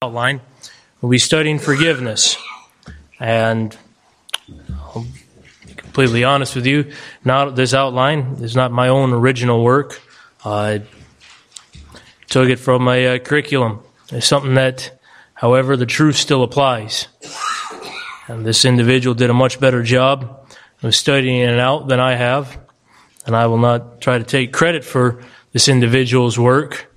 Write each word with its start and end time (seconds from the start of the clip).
outline. 0.00 0.40
We'll 1.00 1.10
be 1.10 1.18
studying 1.18 1.58
forgiveness. 1.58 2.36
And 3.18 3.76
I'll 4.72 5.04
be 5.66 5.74
completely 5.74 6.22
honest 6.22 6.54
with 6.54 6.66
you, 6.66 6.92
not 7.24 7.56
this 7.56 7.74
outline 7.74 8.36
is 8.40 8.54
not 8.54 8.70
my 8.70 8.86
own 8.86 9.12
original 9.12 9.64
work. 9.64 10.00
I 10.44 10.82
took 12.28 12.48
it 12.48 12.60
from 12.60 12.84
my 12.84 13.06
uh, 13.06 13.18
curriculum. 13.18 13.80
It's 14.12 14.28
something 14.28 14.54
that, 14.54 15.00
however, 15.34 15.76
the 15.76 15.84
truth 15.84 16.14
still 16.14 16.44
applies. 16.44 17.08
And 18.28 18.46
this 18.46 18.64
individual 18.64 19.16
did 19.16 19.30
a 19.30 19.34
much 19.34 19.58
better 19.58 19.82
job 19.82 20.48
of 20.80 20.94
studying 20.94 21.40
it 21.40 21.58
out 21.58 21.88
than 21.88 21.98
I 21.98 22.14
have. 22.14 22.56
And 23.26 23.34
I 23.34 23.48
will 23.48 23.58
not 23.58 24.00
try 24.00 24.18
to 24.18 24.24
take 24.24 24.52
credit 24.52 24.84
for 24.84 25.24
this 25.50 25.66
individual's 25.66 26.38
work. 26.38 26.94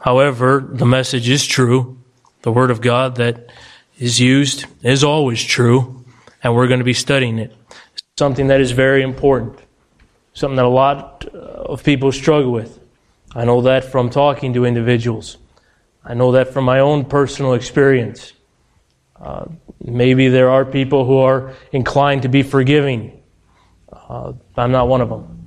However, 0.00 0.62
the 0.70 0.84
message 0.84 1.30
is 1.30 1.46
true 1.46 2.01
the 2.42 2.52
Word 2.52 2.70
of 2.70 2.80
God 2.80 3.16
that 3.16 3.50
is 3.98 4.20
used 4.20 4.66
is 4.82 5.04
always 5.04 5.42
true, 5.42 6.04
and 6.42 6.54
we're 6.54 6.66
going 6.66 6.80
to 6.80 6.84
be 6.84 6.92
studying 6.92 7.38
it. 7.38 7.54
Something 8.18 8.48
that 8.48 8.60
is 8.60 8.72
very 8.72 9.02
important, 9.02 9.58
something 10.34 10.56
that 10.56 10.64
a 10.64 10.68
lot 10.68 11.24
of 11.26 11.82
people 11.84 12.12
struggle 12.12 12.52
with. 12.52 12.78
I 13.34 13.44
know 13.44 13.62
that 13.62 13.84
from 13.84 14.10
talking 14.10 14.52
to 14.54 14.64
individuals. 14.64 15.38
I 16.04 16.14
know 16.14 16.32
that 16.32 16.52
from 16.52 16.64
my 16.64 16.80
own 16.80 17.04
personal 17.04 17.54
experience. 17.54 18.32
Uh, 19.18 19.46
maybe 19.80 20.28
there 20.28 20.50
are 20.50 20.64
people 20.64 21.04
who 21.04 21.18
are 21.18 21.54
inclined 21.70 22.22
to 22.22 22.28
be 22.28 22.42
forgiving. 22.42 23.22
Uh, 23.92 24.32
I'm 24.56 24.72
not 24.72 24.88
one 24.88 25.00
of 25.00 25.08
them. 25.08 25.38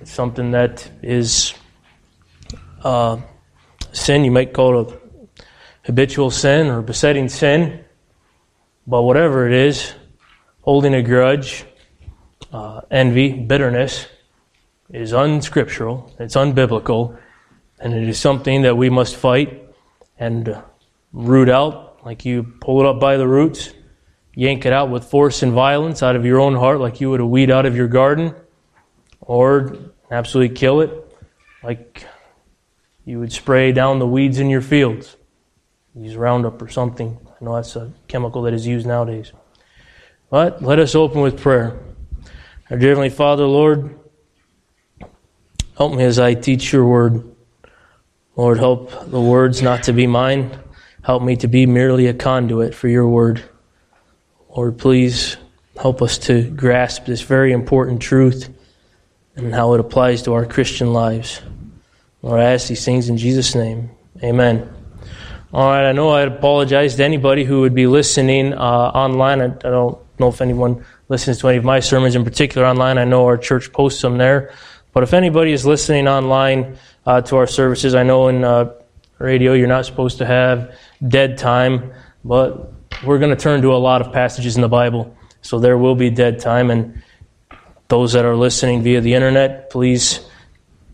It's 0.00 0.12
something 0.12 0.50
that 0.50 0.88
is 1.02 1.54
uh, 2.82 3.16
sin. 3.92 4.24
You 4.24 4.30
might 4.30 4.52
call 4.52 4.82
it 4.82 5.03
habitual 5.84 6.30
sin 6.30 6.68
or 6.68 6.82
besetting 6.82 7.28
sin, 7.28 7.84
but 8.86 9.02
whatever 9.02 9.46
it 9.46 9.52
is, 9.52 9.92
holding 10.62 10.94
a 10.94 11.02
grudge, 11.02 11.64
uh, 12.52 12.80
envy, 12.90 13.32
bitterness, 13.32 14.06
is 14.90 15.12
unscriptural, 15.12 16.12
it's 16.18 16.36
unbiblical, 16.36 17.16
and 17.80 17.92
it 17.94 18.08
is 18.08 18.18
something 18.18 18.62
that 18.62 18.76
we 18.76 18.88
must 18.88 19.16
fight 19.16 19.62
and 20.18 20.56
root 21.12 21.48
out, 21.48 22.04
like 22.04 22.24
you 22.24 22.42
pull 22.60 22.80
it 22.80 22.86
up 22.86 23.00
by 23.00 23.16
the 23.16 23.26
roots, 23.26 23.72
yank 24.34 24.64
it 24.64 24.72
out 24.72 24.90
with 24.90 25.04
force 25.04 25.42
and 25.42 25.52
violence 25.52 26.02
out 26.02 26.16
of 26.16 26.24
your 26.24 26.40
own 26.40 26.54
heart, 26.54 26.80
like 26.80 27.00
you 27.00 27.10
would 27.10 27.20
a 27.20 27.26
weed 27.26 27.50
out 27.50 27.66
of 27.66 27.76
your 27.76 27.88
garden, 27.88 28.34
or 29.20 29.76
absolutely 30.10 30.54
kill 30.54 30.80
it, 30.80 30.90
like 31.62 32.06
you 33.04 33.18
would 33.18 33.32
spray 33.32 33.72
down 33.72 33.98
the 33.98 34.06
weeds 34.06 34.38
in 34.38 34.48
your 34.48 34.62
fields 34.62 35.16
use 35.94 36.16
Roundup 36.16 36.60
or 36.60 36.68
something. 36.68 37.18
I 37.40 37.44
know 37.44 37.54
that's 37.54 37.76
a 37.76 37.92
chemical 38.08 38.42
that 38.42 38.54
is 38.54 38.66
used 38.66 38.86
nowadays. 38.86 39.32
But 40.30 40.62
let 40.62 40.78
us 40.78 40.94
open 40.94 41.20
with 41.20 41.40
prayer. 41.40 41.78
Our 42.70 42.78
dear 42.78 42.90
Heavenly 42.90 43.10
Father, 43.10 43.44
Lord, 43.44 43.98
help 45.76 45.94
me 45.94 46.04
as 46.04 46.18
I 46.18 46.34
teach 46.34 46.72
your 46.72 46.86
word. 46.86 47.34
Lord, 48.36 48.58
help 48.58 49.10
the 49.10 49.20
words 49.20 49.62
not 49.62 49.84
to 49.84 49.92
be 49.92 50.06
mine. 50.06 50.58
Help 51.02 51.22
me 51.22 51.36
to 51.36 51.48
be 51.48 51.66
merely 51.66 52.06
a 52.06 52.14
conduit 52.14 52.74
for 52.74 52.88
your 52.88 53.06
word. 53.06 53.42
Lord, 54.56 54.78
please 54.78 55.36
help 55.76 56.02
us 56.02 56.18
to 56.18 56.50
grasp 56.50 57.04
this 57.04 57.20
very 57.20 57.52
important 57.52 58.00
truth 58.00 58.48
and 59.36 59.54
how 59.54 59.74
it 59.74 59.80
applies 59.80 60.22
to 60.22 60.32
our 60.32 60.46
Christian 60.46 60.92
lives. 60.92 61.42
Lord, 62.22 62.40
I 62.40 62.54
ask 62.54 62.68
these 62.68 62.84
things 62.84 63.08
in 63.08 63.18
Jesus' 63.18 63.54
name. 63.54 63.90
Amen. 64.22 64.73
All 65.54 65.68
right, 65.68 65.88
I 65.88 65.92
know 65.92 66.08
I 66.08 66.22
apologize 66.22 66.96
to 66.96 67.04
anybody 67.04 67.44
who 67.44 67.60
would 67.60 67.76
be 67.76 67.86
listening 67.86 68.54
uh, 68.54 68.58
online. 68.58 69.40
I, 69.40 69.44
I, 69.44 69.70
don't 69.70 69.96
know 70.18 70.26
if 70.26 70.40
anyone 70.40 70.84
listens 71.08 71.38
to 71.38 71.48
any 71.48 71.58
of 71.58 71.64
my 71.64 71.78
sermons 71.78 72.16
in 72.16 72.24
particular 72.24 72.66
online. 72.66 72.98
I 72.98 73.04
know 73.04 73.24
our 73.26 73.38
church 73.38 73.72
posts 73.72 74.02
them 74.02 74.18
there. 74.18 74.52
But 74.92 75.04
if 75.04 75.14
anybody 75.14 75.52
is 75.52 75.64
listening 75.64 76.08
online 76.08 76.76
uh, 77.06 77.20
to 77.20 77.36
our 77.36 77.46
services, 77.46 77.94
I 77.94 78.02
know 78.02 78.26
in 78.26 78.42
uh, 78.42 78.72
radio 79.20 79.52
you're 79.52 79.68
not 79.68 79.86
supposed 79.86 80.18
to 80.18 80.26
have 80.26 80.74
dead 81.06 81.38
time, 81.38 81.92
but 82.24 82.72
we're 83.06 83.20
going 83.20 83.30
to 83.30 83.40
turn 83.40 83.62
to 83.62 83.74
a 83.74 83.78
lot 83.78 84.00
of 84.00 84.12
passages 84.12 84.56
in 84.56 84.60
the 84.60 84.68
Bible. 84.68 85.16
So 85.42 85.60
there 85.60 85.78
will 85.78 85.94
be 85.94 86.10
dead 86.10 86.40
time. 86.40 86.68
And 86.68 87.00
those 87.86 88.14
that 88.14 88.24
are 88.24 88.34
listening 88.34 88.82
via 88.82 89.00
the 89.00 89.14
internet, 89.14 89.70
please 89.70 90.18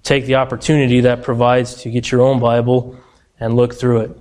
take 0.03 0.27
the 0.27 0.35
opportunity 0.35 1.01
that 1.01 1.23
provides 1.23 1.77
to 1.77 1.91
get 1.91 2.13
your 2.13 2.21
own 2.21 2.41
Bible 2.41 3.01
and 3.39 3.57
look 3.57 3.75
through 3.75 4.01
it. 4.01 4.20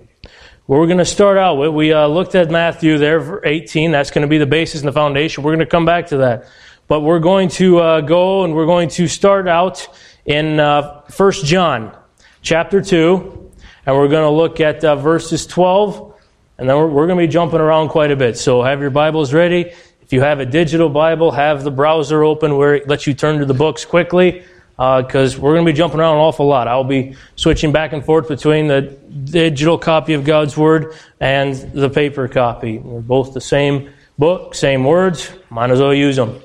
We're 0.70 0.86
going 0.86 1.00
to 1.00 1.06
start 1.06 1.40
out 1.40 1.56
with, 1.56 1.72
we 1.74 1.94
uh, 1.94 2.06
looked 2.06 2.36
at 2.36 2.52
Matthew 2.52 3.00
there, 3.00 3.20
for 3.22 3.44
18. 3.44 3.90
That's 3.90 4.12
going 4.12 4.22
to 4.22 4.28
be 4.28 4.38
the 4.38 4.46
basis 4.46 4.82
and 4.82 4.88
the 4.88 4.92
foundation. 4.94 5.44
We're 5.44 5.56
going 5.56 5.66
to 5.66 5.66
come 5.66 5.84
back 5.84 6.06
to 6.10 6.18
that. 6.18 6.46
But 6.88 7.00
we're 7.00 7.18
going 7.18 7.50
to 7.50 7.80
uh, 7.80 8.02
go 8.02 8.44
and 8.44 8.54
we're 8.54 8.68
going 8.68 8.90
to 8.90 9.08
start 9.08 9.48
out 9.48 9.88
in 10.28 10.60
uh, 10.60 11.02
1 11.10 11.32
John 11.44 11.98
chapter 12.44 12.84
2. 12.84 13.52
And 13.88 13.96
we're 13.96 14.10
going 14.10 14.22
to 14.22 14.30
look 14.30 14.60
at 14.60 14.86
uh, 14.86 14.96
verses 14.96 15.48
12. 15.48 16.14
And 16.60 16.70
then 16.70 16.78
we're, 16.78 16.86
we're 16.86 17.08
going 17.08 17.18
to 17.18 17.26
be 17.26 17.32
jumping 17.34 17.62
around 17.62 17.90
quite 17.90 18.12
a 18.12 18.16
bit. 18.16 18.38
So 18.38 18.62
have 18.62 18.80
your 18.80 18.92
Bibles 18.92 19.34
ready. 19.34 19.72
If 20.04 20.14
you 20.14 20.22
have 20.22 20.40
a 20.40 20.46
digital 20.46 20.88
Bible, 20.88 21.32
have 21.32 21.64
the 21.64 21.72
browser 21.72 22.24
open 22.24 22.58
where 22.58 22.76
it 22.76 22.88
lets 22.88 23.08
you 23.08 23.16
turn 23.16 23.40
to 23.40 23.46
the 23.46 23.56
books 23.56 23.86
quickly 23.86 24.44
because 24.80 25.38
uh, 25.38 25.42
we're 25.42 25.56
going 25.56 25.66
to 25.66 25.72
be 25.74 25.76
jumping 25.76 26.00
around 26.00 26.16
an 26.16 26.22
awful 26.22 26.48
lot. 26.48 26.70
I'll 26.70 26.86
be 26.86 27.18
switching 27.36 27.74
back 27.74 27.92
and 27.92 28.06
forth 28.06 28.30
between 28.30 28.68
the 28.68 28.80
digital 28.80 29.78
copy 29.78 30.14
of 30.14 30.24
God's 30.24 30.56
Word 30.56 30.96
and 31.20 31.54
the 31.54 31.90
paper 31.90 32.30
copy. 32.30 32.78
They're 32.78 33.02
both 33.02 33.34
the 33.34 33.42
same 33.42 33.90
book, 34.18 34.56
same 34.56 34.86
words. 34.86 35.34
Might 35.50 35.70
as 35.72 35.82
well 35.82 35.94
use 35.94 36.16
them. 36.16 36.42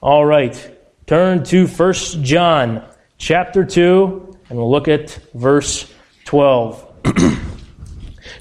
All 0.00 0.26
right. 0.26 0.78
Turn 1.06 1.44
to 1.44 1.68
1 1.68 1.92
John 2.24 2.84
chapter 3.18 3.64
2, 3.64 4.38
and 4.48 4.58
we'll 4.58 4.70
look 4.70 4.88
at 4.88 5.20
verse 5.34 5.94
12. 6.24 6.92
it 7.04 7.38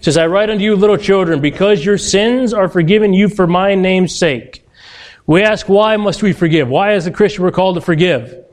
says, 0.02 0.18
I 0.18 0.26
write 0.26 0.50
unto 0.50 0.64
you, 0.64 0.76
little 0.76 0.98
children, 0.98 1.40
because 1.40 1.86
your 1.86 2.00
sins 2.00 2.52
are 2.52 2.68
forgiven 2.68 3.14
you 3.14 3.30
for 3.30 3.46
my 3.46 3.76
name's 3.76 4.16
sake. 4.16 4.68
We 5.28 5.44
ask, 5.44 5.70
why 5.70 5.98
must 5.98 6.24
we 6.24 6.34
forgive? 6.34 6.68
Why, 6.68 6.94
as 6.94 7.06
a 7.06 7.12
Christian, 7.12 7.44
we're 7.44 7.52
called 7.52 7.76
to 7.76 7.82
forgive? 7.82 8.46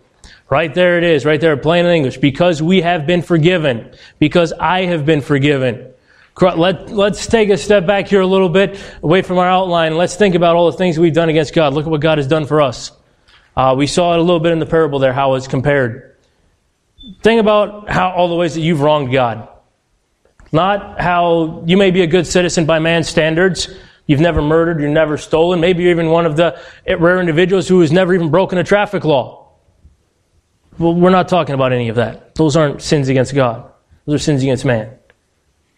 Right 0.49 0.73
there 0.73 0.97
it 0.99 1.05
is, 1.05 1.25
right 1.25 1.41
there, 1.41 1.57
plain 1.57 1.87
in 1.87 1.93
English. 1.93 2.19
Because 2.19 2.63
we 2.63 2.81
have 2.83 3.07
been 3.07 3.23
forgiven. 3.23 3.93
Because 4.19 4.53
I 4.53 4.83
have 4.87 5.05
been 5.05 5.21
forgiven. 5.21 5.93
Let, 6.41 6.91
let's 6.91 7.27
take 7.27 7.49
a 7.49 7.57
step 7.57 7.87
back 7.87 8.09
here 8.09 8.21
a 8.21 8.27
little 8.27 8.51
bit, 8.51 8.79
away 9.03 9.23
from 9.23 9.39
our 9.39 9.49
outline. 9.49 9.97
Let's 9.97 10.17
think 10.17 10.35
about 10.35 10.55
all 10.55 10.71
the 10.71 10.77
things 10.77 10.99
we've 10.99 11.15
done 11.15 11.31
against 11.31 11.55
God. 11.55 11.73
Look 11.73 11.87
at 11.87 11.91
what 11.91 12.03
God 12.03 12.19
has 12.19 12.27
done 12.27 12.47
for 12.47 12.61
us. 12.61 12.93
Uh, 13.57 13.75
we 13.77 13.87
saw 13.87 14.13
it 14.13 14.19
a 14.19 14.23
little 14.23 14.39
bit 14.39 14.53
in 14.53 14.59
the 14.59 14.67
parable 14.67 14.99
there, 14.99 15.15
how 15.15 15.35
it's 15.35 15.49
compared. 15.49 16.15
Think 17.23 17.41
about 17.41 17.89
how 17.89 18.11
all 18.11 18.29
the 18.29 18.35
ways 18.35 18.55
that 18.55 18.61
you've 18.61 18.83
wronged 18.83 19.13
God. 19.13 19.49
Not 20.53 21.01
how 21.01 21.65
you 21.67 21.79
may 21.79 21.91
be 21.91 22.03
a 22.03 22.07
good 22.07 22.27
citizen 22.27 22.67
by 22.67 22.81
man's 22.81 23.09
standards. 23.09 23.75
You've 24.07 24.21
never 24.21 24.43
murdered, 24.43 24.81
you've 24.81 24.91
never 24.91 25.17
stolen. 25.17 25.59
Maybe 25.59 25.83
you're 25.83 25.93
even 25.93 26.11
one 26.11 26.27
of 26.27 26.37
the 26.37 26.61
rare 26.87 27.19
individuals 27.19 27.67
who 27.67 27.81
has 27.81 27.91
never 27.93 28.15
even 28.15 28.31
broken 28.31 28.59
a 28.59 28.65
traffic 28.65 29.05
law. 29.05 29.46
Well, 30.79 30.95
we're 30.95 31.11
not 31.11 31.29
talking 31.29 31.55
about 31.55 31.73
any 31.73 31.89
of 31.89 31.97
that. 31.97 32.35
Those 32.35 32.57
aren't 32.57 32.83
sins 32.83 33.09
against 33.09 33.35
God. 33.35 33.71
Those 34.05 34.17
are 34.17 34.25
sins 34.25 34.43
against 34.43 34.65
man. 34.65 34.97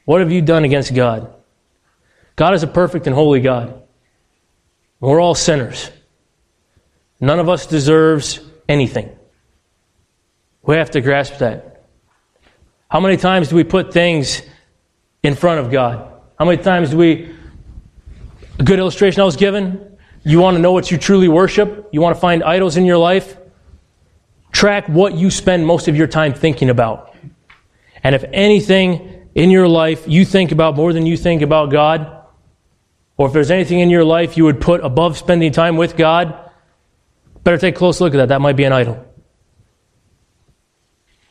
What 0.05 0.21
have 0.21 0.33
you 0.33 0.43
done 0.43 0.65
against 0.65 0.95
God? 0.95 1.33
God 2.37 2.55
is 2.55 2.63
a 2.63 2.67
perfect 2.67 3.07
and 3.07 3.15
holy 3.15 3.41
God. 3.41 3.83
We're 5.01 5.21
all 5.21 5.35
sinners. 5.35 5.91
None 7.21 7.39
of 7.39 7.49
us 7.49 7.67
deserves 7.67 8.41
anything. 8.69 9.17
We 10.63 10.77
have 10.77 10.91
to 10.93 11.01
grasp 11.01 11.39
that. 11.39 11.87
How 12.91 13.01
many 13.01 13.17
times 13.17 13.49
do 13.49 13.57
we 13.57 13.65
put 13.65 13.93
things 13.93 14.43
in 15.23 15.35
front 15.35 15.61
of 15.61 15.71
God? 15.71 16.13
How 16.39 16.45
many 16.45 16.63
times 16.63 16.91
do 16.91 16.97
we. 16.97 17.35
A 18.59 18.65
good 18.65 18.79
illustration 18.79 19.21
I 19.21 19.25
was 19.25 19.37
given. 19.37 19.97
You 20.25 20.41
want 20.41 20.57
to 20.57 20.61
know 20.61 20.73
what 20.73 20.91
you 20.91 20.99
truly 20.99 21.29
worship? 21.29 21.89
You 21.93 22.01
want 22.01 22.17
to 22.17 22.21
find 22.21 22.43
idols 22.43 22.77
in 22.77 22.85
your 22.85 22.99
life? 22.99 23.38
Track 24.59 24.89
what 24.89 25.15
you 25.15 25.31
spend 25.31 25.65
most 25.65 25.87
of 25.87 25.95
your 25.95 26.09
time 26.09 26.35
thinking 26.35 26.69
about. 26.69 27.15
And 28.03 28.13
if 28.13 28.25
anything 28.33 29.29
in 29.37 29.53
your 29.53 29.69
life 29.69 30.09
you 30.09 30.25
think 30.25 30.51
about 30.51 30.75
more 30.75 30.93
than 30.93 31.07
you 31.07 31.17
think 31.17 31.43
about 31.43 31.71
God, 31.71 32.25
or 33.17 33.29
if 33.29 33.33
there's 33.33 33.53
anything 33.53 33.79
in 33.79 33.89
your 33.89 34.03
life 34.03 34.37
you 34.37 34.43
would 34.43 34.61
put 34.61 34.85
above 34.85 35.17
spending 35.17 35.53
time 35.53 35.77
with 35.77 35.97
God, 35.97 36.51
better 37.45 37.57
take 37.57 37.77
a 37.77 37.79
close 37.79 38.01
look 38.01 38.15
at 38.15 38.17
that. 38.17 38.31
That 38.31 38.41
might 38.41 38.57
be 38.57 38.65
an 38.65 38.73
idol. 38.73 39.07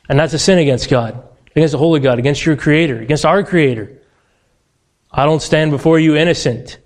And 0.08 0.18
that's 0.18 0.32
a 0.32 0.38
sin 0.38 0.56
against 0.56 0.88
God, 0.88 1.22
against 1.54 1.72
the 1.72 1.78
holy 1.78 2.00
God, 2.00 2.18
against 2.18 2.46
your 2.46 2.56
Creator, 2.56 2.98
against 3.02 3.26
our 3.26 3.44
Creator. 3.44 4.00
I 5.12 5.26
don't 5.26 5.42
stand 5.42 5.70
before 5.70 6.00
you 6.00 6.16
innocent. 6.16 6.78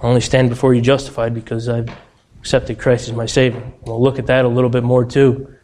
I 0.00 0.06
only 0.06 0.22
stand 0.22 0.48
before 0.48 0.72
you 0.72 0.80
justified 0.80 1.34
because 1.34 1.68
I've 1.68 1.94
accepted 2.40 2.78
Christ 2.78 3.08
as 3.08 3.14
my 3.14 3.26
Savior. 3.26 3.62
We'll 3.82 4.02
look 4.02 4.18
at 4.18 4.26
that 4.26 4.44
a 4.44 4.48
little 4.48 4.70
bit 4.70 4.82
more 4.82 5.04
too. 5.04 5.54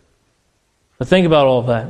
But 0.99 1.09
think 1.09 1.27
about 1.27 1.47
all 1.47 1.61
of 1.61 1.67
that. 1.67 1.89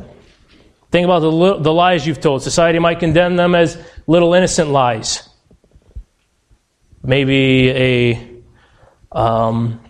Think 0.90 1.04
about 1.04 1.20
the, 1.20 1.58
the 1.62 1.72
lies 1.72 2.06
you've 2.06 2.20
told. 2.20 2.42
Society 2.42 2.78
might 2.78 3.00
condemn 3.00 3.36
them 3.36 3.54
as 3.54 3.76
little 4.06 4.34
innocent 4.34 4.70
lies. 4.70 5.28
Maybe 7.02 7.70
a 7.70 8.32
um, 9.12 9.80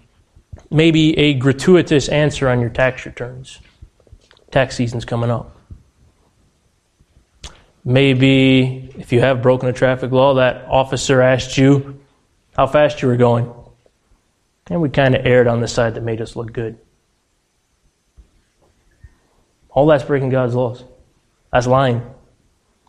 maybe 0.71 1.17
a 1.19 1.35
gratuitous 1.35 2.09
answer 2.09 2.49
on 2.49 2.61
your 2.61 2.71
tax 2.71 3.07
returns. 3.07 3.61
Tax 4.51 4.77
season's 4.77 5.05
coming 5.05 5.31
up. 5.31 5.57
Maybe 7.85 8.93
if 8.99 9.13
you 9.13 9.21
have 9.21 9.43
broken 9.43 9.69
a 9.69 9.73
traffic 9.73 10.11
law, 10.11 10.35
that 10.35 10.67
officer 10.67 11.23
asked 11.23 11.57
you 11.57 12.01
how 12.57 12.67
fast 12.67 13.01
you 13.01 13.09
were 13.09 13.17
going. 13.17 13.53
And 14.69 14.81
we 14.81 14.89
kind 14.89 15.15
of 15.15 15.25
erred 15.25 15.47
on 15.47 15.61
the 15.61 15.69
side 15.69 15.95
that 15.95 16.03
made 16.03 16.21
us 16.21 16.35
look 16.35 16.53
good. 16.53 16.79
All 19.71 19.87
that's 19.87 20.05
breaking 20.05 20.31
God's 20.31 20.55
laws. 20.55 20.85
That's 21.53 21.67
lying. 21.67 22.03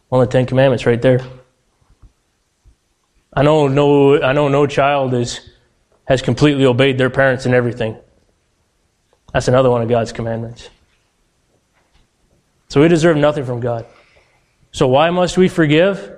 One 0.09 0.21
of 0.21 0.29
the 0.29 0.31
Ten 0.31 0.45
Commandments 0.45 0.85
right 0.85 1.01
there. 1.01 1.19
I 3.33 3.43
know 3.43 3.67
no 3.67 4.21
I 4.21 4.33
know 4.33 4.47
no 4.47 4.65
child 4.65 5.13
is 5.13 5.47
has 6.05 6.21
completely 6.21 6.65
obeyed 6.65 6.97
their 6.97 7.09
parents 7.09 7.45
in 7.45 7.53
everything. 7.53 7.97
That's 9.33 9.47
another 9.47 9.69
one 9.69 9.81
of 9.81 9.89
God's 9.89 10.11
commandments. 10.11 10.69
So 12.69 12.81
we 12.81 12.87
deserve 12.87 13.17
nothing 13.17 13.45
from 13.45 13.59
God. 13.59 13.85
So 14.71 14.87
why 14.87 15.09
must 15.09 15.37
we 15.37 15.49
forgive? 15.49 16.13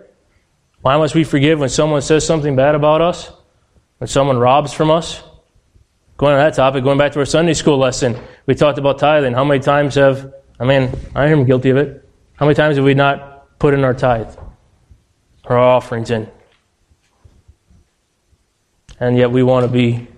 Why 0.81 0.97
must 0.97 1.15
we 1.15 1.23
forgive 1.23 1.59
when 1.59 1.69
someone 1.69 2.01
says 2.01 2.25
something 2.25 2.55
bad 2.55 2.75
about 2.75 3.01
us? 3.01 3.31
When 3.97 4.07
someone 4.07 4.37
robs 4.37 4.71
from 4.71 4.89
us? 4.91 5.21
Going 6.19 6.33
on 6.33 6.39
that 6.39 6.53
topic, 6.53 6.83
going 6.83 6.97
back 6.97 7.13
to 7.13 7.19
our 7.19 7.25
Sunday 7.25 7.53
school 7.53 7.77
lesson, 7.77 8.19
we 8.45 8.53
talked 8.53 8.77
about 8.77 8.99
tithing. 8.99 9.31
How 9.31 9.45
many 9.45 9.61
times 9.61 9.95
have, 9.95 10.33
I 10.59 10.65
mean, 10.65 10.91
I 11.15 11.27
am 11.27 11.45
guilty 11.45 11.69
of 11.69 11.77
it. 11.77 12.09
How 12.35 12.45
many 12.45 12.55
times 12.55 12.75
have 12.75 12.83
we 12.83 12.93
not 12.93 13.57
put 13.57 13.73
in 13.73 13.85
our 13.85 13.93
tithe? 13.93 14.35
Our 15.45 15.57
offerings 15.57 16.11
in? 16.11 16.29
And 18.99 19.17
yet 19.17 19.31
we 19.31 19.43
want 19.43 19.65
to 19.65 19.71
be 19.71 20.09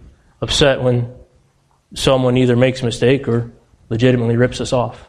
upset 0.42 0.82
when 0.82 1.14
someone 1.94 2.36
either 2.36 2.56
makes 2.56 2.82
a 2.82 2.86
mistake 2.86 3.28
or 3.28 3.52
legitimately 3.90 4.38
rips 4.38 4.60
us 4.60 4.74
off. 4.74 5.08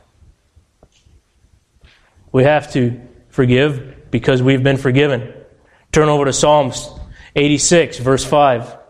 We 2.32 2.44
have 2.44 2.70
to 2.72 3.00
forgive 3.30 4.10
because 4.10 4.42
we've 4.42 4.62
been 4.62 4.76
forgiven. 4.76 5.32
Turn 5.90 6.10
over 6.10 6.26
to 6.26 6.34
Psalms 6.34 6.86
86, 7.34 7.96
verse 7.96 8.26
5. 8.26 8.81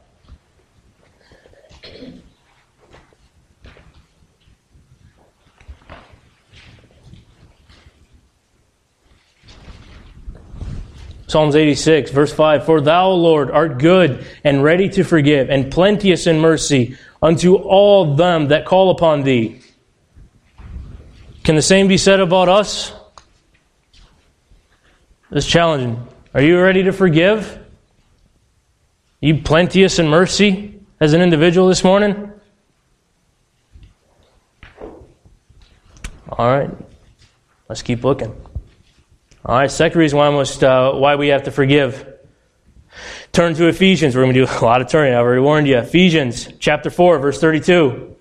Psalms 11.33 11.57
86, 11.57 12.11
verse 12.11 12.31
5 12.31 12.67
For 12.67 12.83
thou, 12.83 13.09
Lord, 13.09 13.51
art 13.51 13.79
good 13.79 14.27
and 14.45 14.63
ready 14.63 14.91
to 14.91 15.03
forgive, 15.03 15.49
and 15.49 15.73
plenteous 15.73 16.27
in 16.27 16.39
mercy 16.41 16.99
unto 17.23 17.55
all 17.55 18.17
them 18.17 18.49
that 18.49 18.67
call 18.67 18.91
upon 18.91 19.23
thee. 19.23 19.63
Can 21.43 21.55
the 21.55 21.63
same 21.63 21.89
be 21.89 21.97
said 21.97 22.21
about 22.21 22.51
us? 22.51 22.93
It's 25.31 25.47
challenging. 25.47 26.07
Are 26.35 26.43
you 26.43 26.61
ready 26.61 26.83
to 26.83 26.93
forgive? 26.93 27.57
Are 27.57 29.27
you 29.27 29.41
plenteous 29.41 29.99
in 29.99 30.09
mercy 30.09 30.83
as 31.01 31.15
an 31.15 31.23
individual 31.23 31.67
this 31.67 31.83
morning? 31.83 32.31
All 36.29 36.47
right, 36.47 36.71
let's 37.71 37.81
keep 37.81 38.05
looking. 38.05 38.52
All 39.45 39.57
right, 39.57 39.71
second 39.71 39.99
reason 39.99 40.19
why, 40.19 40.29
uh, 40.29 40.95
why 40.95 41.17
we 41.17 41.29
have 41.29 41.45
to 41.45 41.51
forgive. 41.51 42.07
Turn 43.33 43.55
to 43.55 43.67
Ephesians. 43.67 44.15
We're 44.15 44.23
going 44.23 44.35
to 44.35 44.47
do 44.47 44.53
a 44.61 44.65
lot 44.65 44.81
of 44.81 44.89
turning. 44.89 45.15
I've 45.15 45.25
already 45.25 45.41
warned 45.41 45.67
you. 45.67 45.79
Ephesians 45.79 46.49
chapter 46.61 46.91
4, 46.91 47.19
verse 47.19 47.41
32. 47.41 48.17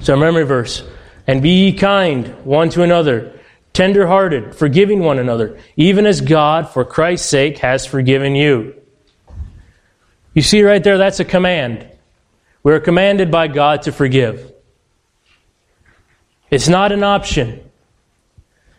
So, 0.00 0.16
memory 0.16 0.44
verse. 0.44 0.84
And 1.26 1.42
be 1.42 1.50
ye 1.50 1.72
kind 1.72 2.28
one 2.44 2.70
to 2.70 2.84
another, 2.84 3.40
tender 3.72 4.06
hearted, 4.06 4.54
forgiving 4.54 5.00
one 5.00 5.18
another, 5.18 5.58
even 5.74 6.06
as 6.06 6.20
God, 6.20 6.68
for 6.68 6.84
Christ's 6.84 7.28
sake, 7.28 7.58
has 7.58 7.84
forgiven 7.84 8.36
you. 8.36 8.80
You 10.32 10.42
see 10.42 10.62
right 10.62 10.84
there, 10.84 10.96
that's 10.96 11.18
a 11.18 11.24
command. 11.24 11.90
We 12.66 12.72
are 12.72 12.80
commanded 12.80 13.30
by 13.30 13.46
God 13.46 13.82
to 13.82 13.92
forgive. 13.92 14.52
It's 16.50 16.66
not 16.66 16.90
an 16.90 17.04
option. 17.04 17.60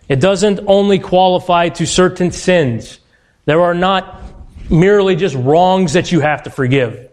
It 0.09 0.19
doesn't 0.19 0.59
only 0.67 0.99
qualify 0.99 1.69
to 1.69 1.87
certain 1.87 2.33
sins. 2.33 2.99
There 3.45 3.61
are 3.61 3.73
not 3.73 4.21
merely 4.69 5.15
just 5.15 5.35
wrongs 5.35 5.93
that 5.93 6.11
you 6.11 6.19
have 6.19 6.43
to 6.43 6.49
forgive. 6.49 7.09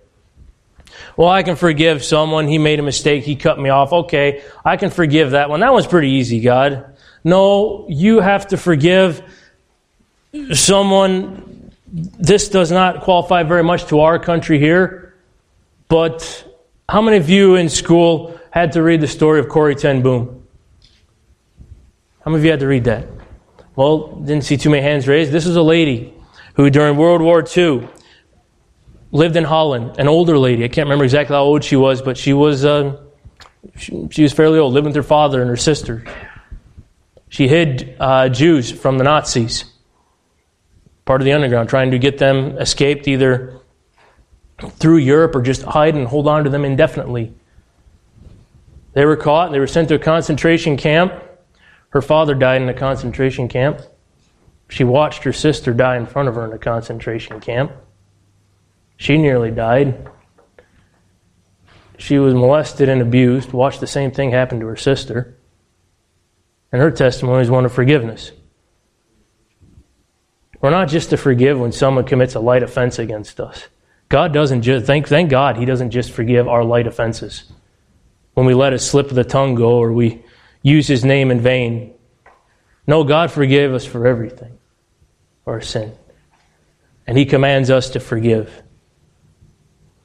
Well, 1.17 1.29
I 1.29 1.45
can 1.45 1.55
forgive 1.55 2.05
someone. 2.05 2.49
He 2.49 2.59
made 2.59 2.81
a 2.81 2.83
mistake. 2.83 3.23
He 3.23 3.37
cut 3.37 3.57
me 3.57 3.69
off. 3.69 3.93
Okay, 3.93 4.43
I 4.65 4.77
can 4.77 4.91
forgive 4.91 5.31
that 5.31 5.51
one. 5.51 5.61
That 5.61 5.73
one's 5.73 5.87
pretty 5.87 6.11
easy, 6.11 6.41
God. 6.41 6.97
No, 7.23 7.87
you 7.89 8.19
have 8.19 8.49
to 8.49 8.57
forgive 8.57 9.23
someone. 10.55 11.71
This 11.87 12.49
does 12.49 12.73
not 12.73 13.03
qualify 13.03 13.45
very 13.45 13.63
much 13.63 13.85
to 13.91 14.01
our 14.01 14.19
country 14.19 14.59
here, 14.59 15.15
but 15.87 16.51
how 16.89 17.01
many 17.01 17.17
of 17.17 17.29
you 17.29 17.55
in 17.57 17.69
school 17.69 18.39
had 18.51 18.73
to 18.73 18.83
read 18.83 19.01
the 19.01 19.09
story 19.09 19.41
of 19.41 19.49
Corrie 19.49 19.75
Ten 19.75 20.03
Boom? 20.03 20.47
How 22.25 22.31
many 22.31 22.41
of 22.41 22.45
you 22.45 22.51
had 22.51 22.61
to 22.61 22.67
read 22.67 22.85
that? 22.85 23.09
Well, 23.77 24.17
didn't 24.17 24.45
see 24.45 24.57
too 24.57 24.71
many 24.71 24.83
hands 24.83 25.09
raised. 25.09 25.33
This 25.33 25.47
is 25.47 25.57
a 25.57 25.63
lady 25.63 26.15
who, 26.55 26.71
during 26.71 26.97
World 26.97 27.21
War 27.21 27.45
II, 27.45 27.89
lived 29.11 29.37
in 29.37 29.45
Holland. 29.45 29.97
An 29.99 30.09
older 30.09 30.39
lady. 30.39 30.65
I 30.65 30.69
can't 30.69 30.87
remember 30.87 31.05
exactly 31.05 31.35
how 31.35 31.43
old 31.43 31.65
she 31.65 31.77
was, 31.77 32.03
but 32.03 32.17
she 32.17 32.33
was 32.33 32.65
uh, 32.65 33.01
she, 33.77 34.09
she, 34.11 34.23
was 34.23 34.33
fairly 34.33 34.59
old. 34.59 34.73
living 34.75 34.91
with 34.91 34.97
her 34.97 35.03
father 35.03 35.41
and 35.41 35.51
her 35.51 35.57
sister. 35.57 36.05
She 37.29 37.49
hid 37.49 37.97
uh, 37.99 38.29
Jews 38.29 38.71
from 38.71 38.99
the 38.99 39.05
Nazis, 39.05 39.65
part 41.05 41.21
of 41.21 41.25
the 41.25 41.33
underground, 41.33 41.69
trying 41.69 41.91
to 41.91 41.99
get 41.99 42.19
them 42.19 42.59
escaped 42.59 43.09
either 43.09 43.61
through 44.59 44.99
Europe 44.99 45.35
or 45.35 45.43
just 45.43 45.63
hide 45.63 45.95
and 45.95 46.07
hold 46.07 46.29
on 46.29 46.45
to 46.45 46.51
them 46.51 46.65
indefinitely. 46.65 47.33
They 48.93 49.05
were 49.05 49.17
caught 49.17 49.47
and 49.47 49.55
they 49.55 49.59
were 49.59 49.67
sent 49.67 49.89
to 49.89 49.97
a 49.97 49.99
concentration 49.99 50.77
camp. 50.77 51.13
Her 51.91 52.03
father 52.03 52.35
died 52.35 52.63
in 52.63 52.69
a 52.69 52.75
concentration 52.75 53.49
camp. 53.49 53.81
She 54.69 54.85
watched 54.85 55.25
her 55.25 55.33
sister 55.33 55.73
die 55.73 55.97
in 55.97 56.07
front 56.07 56.29
of 56.29 56.37
her 56.37 56.45
in 56.45 56.53
a 56.53 56.59
concentration 56.59 57.41
camp. 57.41 57.73
She 58.97 59.19
nearly 59.19 59.51
died. 59.51 60.09
She 61.99 62.19
was 62.19 62.35
molested 62.35 62.89
and 62.89 63.01
abused, 63.01 63.53
watched 63.53 63.81
the 63.81 63.87
same 63.87 64.11
thing 64.11 64.31
happen 64.31 64.61
to 64.61 64.67
her 64.67 64.77
sister. 64.77 65.37
And 66.73 66.81
her 66.81 66.91
testimony 66.91 67.43
is 67.43 67.51
one 67.51 67.65
of 67.65 67.73
forgiveness. 67.73 68.33
We're 70.61 70.71
not 70.71 70.89
just 70.89 71.11
to 71.11 71.17
forgive 71.17 71.59
when 71.59 71.73
someone 71.73 72.05
commits 72.05 72.35
a 72.35 72.41
light 72.41 72.63
offense 72.63 72.99
against 72.99 73.39
us. 73.39 73.69
God 74.15 74.33
doesn't 74.33 74.63
just, 74.63 74.87
thank, 74.87 75.09
thank 75.09 75.29
God, 75.29 75.57
He 75.57 75.65
doesn't 75.65 75.91
just 75.91 76.13
forgive 76.13 76.47
our 76.47 76.63
light 76.63 76.87
offenses. 76.87 77.51
When 78.35 78.47
we 78.47 78.55
let 78.55 78.73
a 78.73 78.79
slip 78.79 79.09
of 79.09 79.17
the 79.17 79.25
tongue 79.25 79.57
go 79.57 79.79
or 79.79 79.93
we 79.93 80.23
use 80.63 80.87
His 80.87 81.05
name 81.05 81.33
in 81.33 81.41
vain. 81.41 81.95
No, 82.87 83.03
God 83.03 83.33
forgave 83.33 83.75
us 83.75 83.85
for 83.85 84.07
everything, 84.07 84.57
our 85.49 85.61
sin. 85.61 85.93
And 87.09 87.19
He 87.19 87.25
commands 87.25 87.71
us 87.71 87.91
to 87.91 87.99
forgive. 87.99 88.63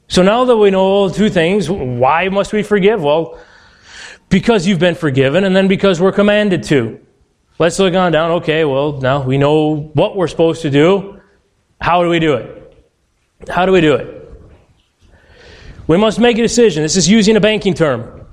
So 0.08 0.24
now 0.24 0.44
that 0.44 0.58
we 0.58 0.72
know 0.72 1.10
two 1.10 1.30
things, 1.30 1.70
why 1.70 2.30
must 2.30 2.52
we 2.52 2.64
forgive? 2.64 3.04
Well, 3.04 3.40
because 4.28 4.66
you've 4.66 4.80
been 4.80 4.96
forgiven, 4.96 5.44
and 5.44 5.56
then 5.56 5.68
because 5.68 6.02
we're 6.02 6.14
commanded 6.14 6.64
to. 6.64 7.00
Let's 7.60 7.78
look 7.78 7.94
on 7.94 8.12
down. 8.12 8.32
Okay, 8.42 8.66
well, 8.66 8.94
now 8.94 9.22
we 9.22 9.38
know 9.38 9.76
what 9.94 10.18
we're 10.18 10.28
supposed 10.28 10.64
to 10.64 10.72
do. 10.72 11.22
How 11.80 12.02
do 12.02 12.10
we 12.10 12.18
do 12.18 12.38
it? 12.38 12.59
How 13.48 13.66
do 13.66 13.72
we 13.72 13.82
do 13.82 13.96
it? 13.96 14.16
We 15.88 15.98
must 15.98 16.20
make 16.20 16.38
a 16.38 16.42
decision. 16.42 16.84
This 16.84 16.98
is 16.98 17.10
using 17.10 17.36
a 17.36 17.40
banking 17.40 17.74
term. 17.74 18.28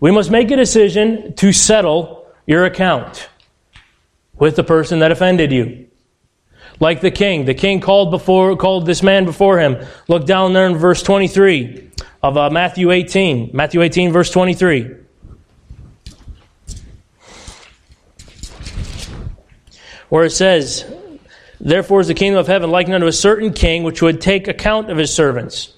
We 0.00 0.10
must 0.10 0.30
make 0.30 0.50
a 0.50 0.56
decision 0.56 1.34
to 1.34 1.52
settle 1.52 2.26
your 2.46 2.64
account 2.64 3.28
with 4.34 4.56
the 4.56 4.64
person 4.64 4.98
that 5.00 5.12
offended 5.12 5.52
you. 5.52 5.86
Like 6.80 7.00
the 7.00 7.10
king. 7.10 7.44
The 7.44 7.54
king 7.54 7.80
called 7.80 8.10
before 8.10 8.56
called 8.56 8.86
this 8.86 9.02
man 9.02 9.24
before 9.24 9.58
him. 9.58 9.84
Look 10.06 10.26
down 10.26 10.52
there 10.52 10.66
in 10.66 10.76
verse 10.76 11.02
23 11.02 11.90
of 12.22 12.36
uh, 12.36 12.50
Matthew 12.50 12.90
18. 12.90 13.50
Matthew 13.52 13.82
18 13.82 14.12
verse 14.12 14.30
23. 14.30 14.94
Where 20.08 20.24
it 20.24 20.30
says, 20.30 20.90
Therefore 21.60 22.00
is 22.00 22.06
the 22.06 22.14
kingdom 22.14 22.38
of 22.38 22.46
heaven 22.46 22.70
likened 22.70 22.94
unto 22.94 23.06
a 23.06 23.12
certain 23.12 23.52
king 23.52 23.82
which 23.82 24.00
would 24.00 24.20
take 24.20 24.46
account 24.46 24.90
of 24.90 24.96
his 24.96 25.12
servants. 25.12 25.72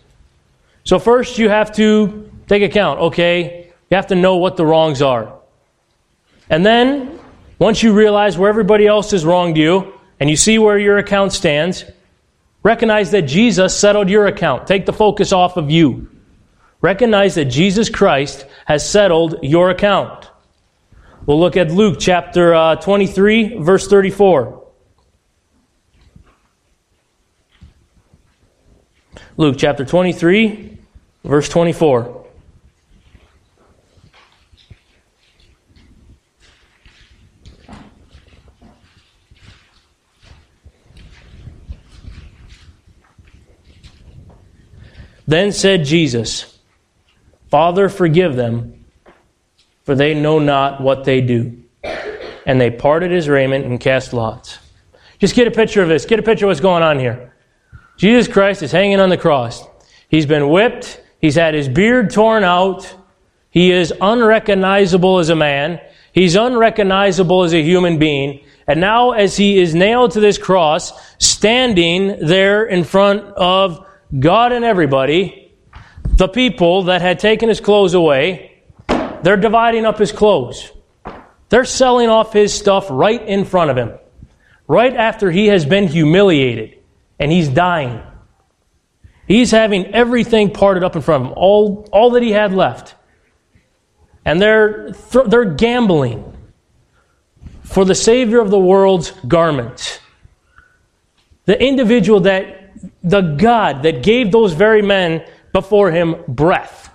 So 0.84 0.98
first 0.98 1.38
you 1.38 1.48
have 1.48 1.72
to 1.76 2.30
take 2.48 2.62
account. 2.62 3.00
Okay, 3.00 3.72
You 3.90 3.96
have 3.96 4.08
to 4.08 4.14
know 4.14 4.36
what 4.36 4.56
the 4.56 4.66
wrongs 4.66 5.02
are. 5.02 5.34
And 6.48 6.66
then, 6.66 7.18
once 7.58 7.82
you 7.82 7.92
realize 7.92 8.36
where 8.36 8.48
everybody 8.48 8.86
else 8.86 9.12
has 9.12 9.24
wronged 9.24 9.56
you, 9.56 9.92
and 10.18 10.28
you 10.28 10.36
see 10.36 10.58
where 10.58 10.78
your 10.78 10.98
account 10.98 11.32
stands, 11.32 11.84
recognize 12.62 13.10
that 13.12 13.22
Jesus 13.22 13.76
settled 13.76 14.10
your 14.10 14.26
account. 14.26 14.66
Take 14.66 14.84
the 14.84 14.92
focus 14.92 15.32
off 15.32 15.56
of 15.56 15.70
you. 15.70 16.08
Recognize 16.82 17.34
that 17.36 17.46
Jesus 17.46 17.88
Christ 17.88 18.46
has 18.64 18.88
settled 18.88 19.38
your 19.42 19.70
account. 19.70 20.28
We'll 21.26 21.38
look 21.38 21.56
at 21.56 21.70
Luke 21.70 21.98
chapter 22.00 22.54
uh, 22.54 22.76
23, 22.76 23.58
verse 23.58 23.86
34. 23.86 24.59
Luke 29.40 29.56
chapter 29.56 29.86
23, 29.86 30.76
verse 31.24 31.48
24. 31.48 32.26
Then 45.26 45.52
said 45.52 45.86
Jesus, 45.86 46.58
Father, 47.48 47.88
forgive 47.88 48.36
them, 48.36 48.84
for 49.84 49.94
they 49.94 50.12
know 50.12 50.38
not 50.38 50.82
what 50.82 51.04
they 51.04 51.22
do. 51.22 51.62
And 52.44 52.60
they 52.60 52.70
parted 52.70 53.10
his 53.10 53.26
raiment 53.26 53.64
and 53.64 53.80
cast 53.80 54.12
lots. 54.12 54.58
Just 55.18 55.34
get 55.34 55.46
a 55.46 55.50
picture 55.50 55.80
of 55.80 55.88
this. 55.88 56.04
Get 56.04 56.18
a 56.18 56.22
picture 56.22 56.44
of 56.44 56.50
what's 56.50 56.60
going 56.60 56.82
on 56.82 56.98
here. 56.98 57.30
Jesus 58.00 58.28
Christ 58.28 58.62
is 58.62 58.72
hanging 58.72 58.98
on 58.98 59.10
the 59.10 59.18
cross. 59.18 59.62
He's 60.08 60.24
been 60.24 60.48
whipped. 60.48 61.02
He's 61.20 61.34
had 61.34 61.52
his 61.52 61.68
beard 61.68 62.08
torn 62.08 62.44
out. 62.44 62.96
He 63.50 63.72
is 63.72 63.92
unrecognizable 64.00 65.18
as 65.18 65.28
a 65.28 65.36
man. 65.36 65.82
He's 66.14 66.34
unrecognizable 66.34 67.42
as 67.42 67.52
a 67.52 67.62
human 67.62 67.98
being. 67.98 68.42
And 68.66 68.80
now, 68.80 69.10
as 69.10 69.36
he 69.36 69.58
is 69.58 69.74
nailed 69.74 70.12
to 70.12 70.20
this 70.20 70.38
cross, 70.38 70.94
standing 71.18 72.26
there 72.26 72.64
in 72.64 72.84
front 72.84 73.20
of 73.36 73.86
God 74.18 74.52
and 74.52 74.64
everybody, 74.64 75.52
the 76.04 76.28
people 76.28 76.84
that 76.84 77.02
had 77.02 77.18
taken 77.18 77.50
his 77.50 77.60
clothes 77.60 77.92
away, 77.92 78.62
they're 79.22 79.36
dividing 79.36 79.84
up 79.84 79.98
his 79.98 80.10
clothes. 80.10 80.72
They're 81.50 81.66
selling 81.66 82.08
off 82.08 82.32
his 82.32 82.54
stuff 82.54 82.86
right 82.88 83.20
in 83.20 83.44
front 83.44 83.70
of 83.70 83.76
him, 83.76 83.92
right 84.66 84.96
after 84.96 85.30
he 85.30 85.48
has 85.48 85.66
been 85.66 85.86
humiliated 85.86 86.79
and 87.20 87.30
he's 87.30 87.48
dying. 87.48 88.02
He's 89.28 89.52
having 89.52 89.94
everything 89.94 90.50
parted 90.50 90.82
up 90.82 90.96
in 90.96 91.02
front 91.02 91.24
of 91.24 91.30
him, 91.30 91.34
all, 91.36 91.88
all 91.92 92.10
that 92.10 92.22
he 92.22 92.32
had 92.32 92.52
left. 92.52 92.96
And 94.24 94.42
they're, 94.42 94.92
they're 95.26 95.44
gambling 95.44 96.36
for 97.62 97.84
the 97.84 97.94
Savior 97.94 98.40
of 98.40 98.50
the 98.50 98.58
world's 98.58 99.12
garment. 99.28 100.00
The 101.44 101.62
individual 101.62 102.20
that 102.20 102.56
the 103.02 103.20
God 103.20 103.82
that 103.82 104.02
gave 104.02 104.32
those 104.32 104.52
very 104.52 104.82
men 104.82 105.24
before 105.52 105.90
him 105.90 106.16
breath. 106.26 106.90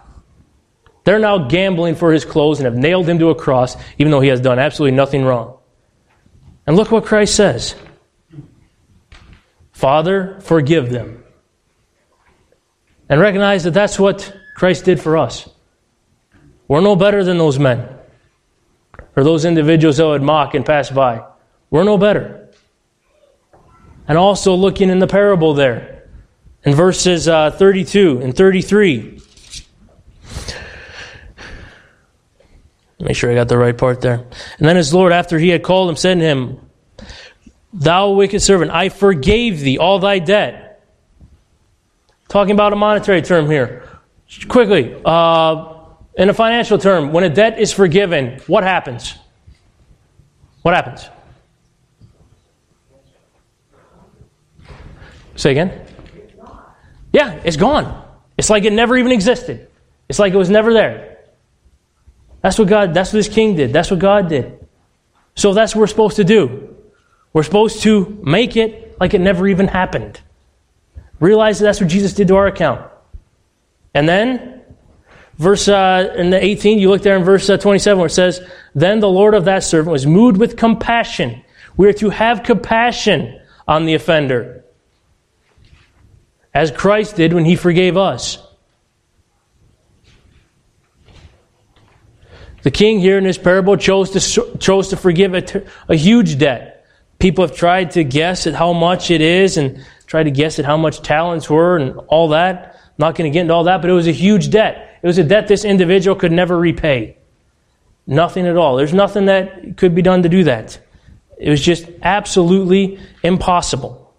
They're 1.03 1.19
now 1.19 1.47
gambling 1.47 1.95
for 1.95 2.11
his 2.11 2.25
clothes 2.25 2.59
and 2.59 2.65
have 2.65 2.75
nailed 2.75 3.07
him 3.07 3.19
to 3.19 3.29
a 3.29 3.35
cross, 3.35 3.77
even 3.97 4.11
though 4.11 4.21
he 4.21 4.29
has 4.29 4.41
done 4.41 4.57
absolutely 4.57 4.95
nothing 4.95 5.23
wrong. 5.23 5.57
And 6.65 6.75
look 6.75 6.91
what 6.91 7.05
Christ 7.05 7.35
says 7.35 7.75
Father, 9.75 10.39
forgive 10.39 10.89
them. 10.89 11.21
And 13.09 13.19
recognize 13.19 13.65
that 13.65 13.73
that's 13.73 13.99
what 13.99 14.33
Christ 14.55 14.85
did 14.85 15.01
for 15.01 15.17
us. 15.17 15.49
We're 16.69 16.79
no 16.79 16.95
better 16.95 17.25
than 17.25 17.37
those 17.37 17.59
men 17.59 17.89
or 19.17 19.25
those 19.25 19.43
individuals 19.43 19.97
that 19.97 20.07
would 20.07 20.21
mock 20.21 20.55
and 20.55 20.65
pass 20.65 20.89
by. 20.89 21.25
We're 21.69 21.83
no 21.83 21.97
better 21.97 22.49
and 24.07 24.17
also 24.17 24.55
looking 24.55 24.89
in 24.89 24.99
the 24.99 25.07
parable 25.07 25.53
there 25.53 26.07
in 26.63 26.73
verses 26.73 27.27
uh, 27.27 27.51
32 27.51 28.21
and 28.21 28.33
33. 28.33 29.21
Make 33.01 33.17
sure 33.17 33.29
I 33.29 33.35
got 33.35 33.49
the 33.49 33.57
right 33.57 33.77
part 33.77 33.99
there. 33.99 34.25
And 34.57 34.69
then 34.69 34.77
his 34.77 34.93
Lord, 34.93 35.11
after 35.11 35.37
he 35.37 35.49
had 35.49 35.63
called 35.63 35.89
him, 35.89 35.97
said 35.97 36.19
to 36.19 36.23
him, 36.23 36.64
Thou 37.75 38.11
wicked 38.11 38.39
servant, 38.41 38.71
I 38.71 38.87
forgave 38.87 39.59
thee 39.59 39.77
all 39.77 39.99
thy 39.99 40.19
debt. 40.19 40.81
Talking 42.29 42.53
about 42.53 42.71
a 42.71 42.77
monetary 42.77 43.21
term 43.21 43.49
here. 43.49 43.83
Quickly, 44.47 44.99
uh, 45.03 45.73
in 46.15 46.29
a 46.29 46.33
financial 46.33 46.77
term, 46.77 47.11
when 47.11 47.25
a 47.25 47.29
debt 47.29 47.59
is 47.59 47.73
forgiven, 47.73 48.39
what 48.47 48.63
happens? 48.63 49.15
What 50.61 50.73
happens? 50.73 51.09
Say 55.35 55.51
again? 55.51 55.85
Yeah, 57.11 57.41
it's 57.43 57.57
gone. 57.57 58.03
It's 58.37 58.49
like 58.49 58.63
it 58.63 58.71
never 58.71 58.95
even 58.97 59.11
existed. 59.11 59.67
It's 60.07 60.17
like 60.17 60.33
it 60.33 60.37
was 60.37 60.49
never 60.49 60.71
there. 60.71 61.17
That's 62.41 62.57
what 62.57 62.69
God, 62.69 62.93
that's 62.93 63.11
what 63.11 63.17
this 63.17 63.27
king 63.27 63.57
did. 63.57 63.73
That's 63.73 63.91
what 63.91 63.99
God 63.99 64.29
did. 64.29 64.65
So 65.35 65.53
that's 65.53 65.75
what 65.75 65.81
we're 65.81 65.87
supposed 65.87 66.15
to 66.15 66.23
do. 66.23 66.74
We're 67.35 67.43
supposed 67.43 67.81
to 67.81 68.17
make 68.23 68.55
it 68.55 68.97
like 68.97 69.13
it 69.13 69.19
never 69.19 69.45
even 69.45 69.67
happened. 69.67 70.21
Realize 71.19 71.59
that 71.59 71.65
that's 71.65 71.81
what 71.81 71.89
Jesus 71.89 72.13
did 72.13 72.29
to 72.29 72.37
our 72.37 72.47
account. 72.47 72.89
And 73.93 74.07
then, 74.07 74.61
verse 75.37 75.67
uh, 75.67 76.13
in 76.15 76.29
the 76.29 76.41
18, 76.41 76.79
you 76.79 76.89
look 76.89 77.01
there 77.01 77.17
in 77.17 77.25
verse 77.25 77.49
uh, 77.49 77.57
27 77.57 77.99
where 77.99 78.07
it 78.07 78.11
says, 78.11 78.39
Then 78.73 79.01
the 79.01 79.09
Lord 79.09 79.33
of 79.33 79.43
that 79.45 79.65
servant 79.65 79.91
was 79.91 80.05
moved 80.05 80.37
with 80.37 80.55
compassion. 80.55 81.43
We 81.75 81.89
are 81.89 81.93
to 81.95 82.09
have 82.09 82.43
compassion 82.43 83.41
on 83.67 83.85
the 83.85 83.95
offender 83.95 84.63
as 86.53 86.71
Christ 86.71 87.17
did 87.17 87.33
when 87.33 87.43
he 87.43 87.57
forgave 87.57 87.97
us. 87.97 88.41
The 92.61 92.71
king 92.71 93.01
here 93.01 93.17
in 93.17 93.25
this 93.25 93.37
parable 93.37 93.75
chose 93.75 94.11
to, 94.11 94.57
chose 94.57 94.87
to 94.87 94.95
forgive 94.95 95.33
a, 95.33 95.65
a 95.89 95.95
huge 95.97 96.37
debt. 96.37 96.74
People 97.19 97.47
have 97.47 97.55
tried 97.55 97.91
to 97.91 98.03
guess 98.03 98.47
at 98.47 98.53
how 98.53 98.73
much 98.73 99.11
it 99.11 99.21
is 99.21 99.57
and 99.57 99.85
tried 100.05 100.23
to 100.23 100.31
guess 100.31 100.59
at 100.59 100.65
how 100.65 100.77
much 100.77 101.01
talents 101.01 101.49
were 101.49 101.77
and 101.77 101.97
all 102.07 102.29
that. 102.29 102.75
I'm 102.75 102.93
not 102.97 103.15
going 103.15 103.31
to 103.31 103.33
get 103.33 103.41
into 103.41 103.53
all 103.53 103.63
that, 103.65 103.81
but 103.81 103.89
it 103.89 103.93
was 103.93 104.07
a 104.07 104.11
huge 104.11 104.49
debt. 104.49 104.99
It 105.01 105.07
was 105.07 105.17
a 105.17 105.23
debt 105.23 105.47
this 105.47 105.65
individual 105.65 106.15
could 106.15 106.31
never 106.31 106.57
repay. 106.57 107.17
Nothing 108.07 108.45
at 108.47 108.57
all. 108.57 108.75
There's 108.75 108.93
nothing 108.93 109.25
that 109.25 109.77
could 109.77 109.95
be 109.95 110.01
done 110.01 110.23
to 110.23 110.29
do 110.29 110.43
that. 110.43 110.79
It 111.37 111.49
was 111.49 111.61
just 111.61 111.89
absolutely 112.01 112.99
impossible. 113.23 114.13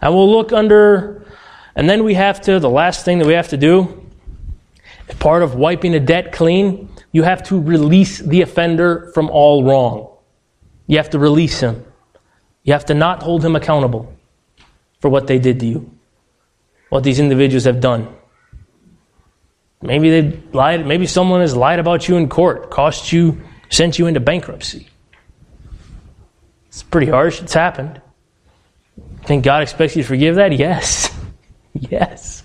And 0.00 0.14
we'll 0.14 0.30
look 0.30 0.52
under 0.52 1.24
and 1.76 1.88
then 1.88 2.04
we 2.04 2.14
have 2.14 2.40
to, 2.42 2.60
the 2.60 2.70
last 2.70 3.04
thing 3.04 3.18
that 3.18 3.26
we 3.26 3.34
have 3.34 3.48
to 3.48 3.56
do, 3.56 4.08
part 5.18 5.42
of 5.42 5.54
wiping 5.54 5.94
a 5.94 6.00
debt 6.00 6.32
clean, 6.32 6.88
you 7.12 7.22
have 7.24 7.42
to 7.44 7.60
release 7.60 8.18
the 8.18 8.42
offender 8.42 9.10
from 9.14 9.28
all 9.30 9.64
wrong. 9.64 10.16
You 10.86 10.98
have 10.98 11.10
to 11.10 11.18
release 11.18 11.60
him. 11.60 11.84
You 12.64 12.72
have 12.72 12.86
to 12.86 12.94
not 12.94 13.22
hold 13.22 13.44
him 13.44 13.54
accountable 13.54 14.12
for 15.00 15.08
what 15.08 15.26
they 15.26 15.38
did 15.38 15.60
to 15.60 15.66
you, 15.66 15.90
what 16.88 17.04
these 17.04 17.20
individuals 17.20 17.64
have 17.64 17.80
done. 17.80 18.08
Maybe 19.82 20.08
they 20.08 20.40
lied, 20.52 20.86
maybe 20.86 21.06
someone 21.06 21.42
has 21.42 21.54
lied 21.54 21.78
about 21.78 22.08
you 22.08 22.16
in 22.16 22.28
court, 22.30 22.70
cost 22.70 23.12
you, 23.12 23.42
sent 23.68 23.98
you 23.98 24.06
into 24.06 24.18
bankruptcy. 24.18 24.88
It's 26.68 26.82
pretty 26.82 27.06
harsh. 27.06 27.40
It's 27.40 27.54
happened. 27.54 28.00
Think 29.24 29.44
God 29.44 29.62
expects 29.62 29.94
you 29.94 30.02
to 30.02 30.08
forgive 30.08 30.36
that? 30.36 30.52
Yes. 30.52 31.10
Yes. 31.76 32.44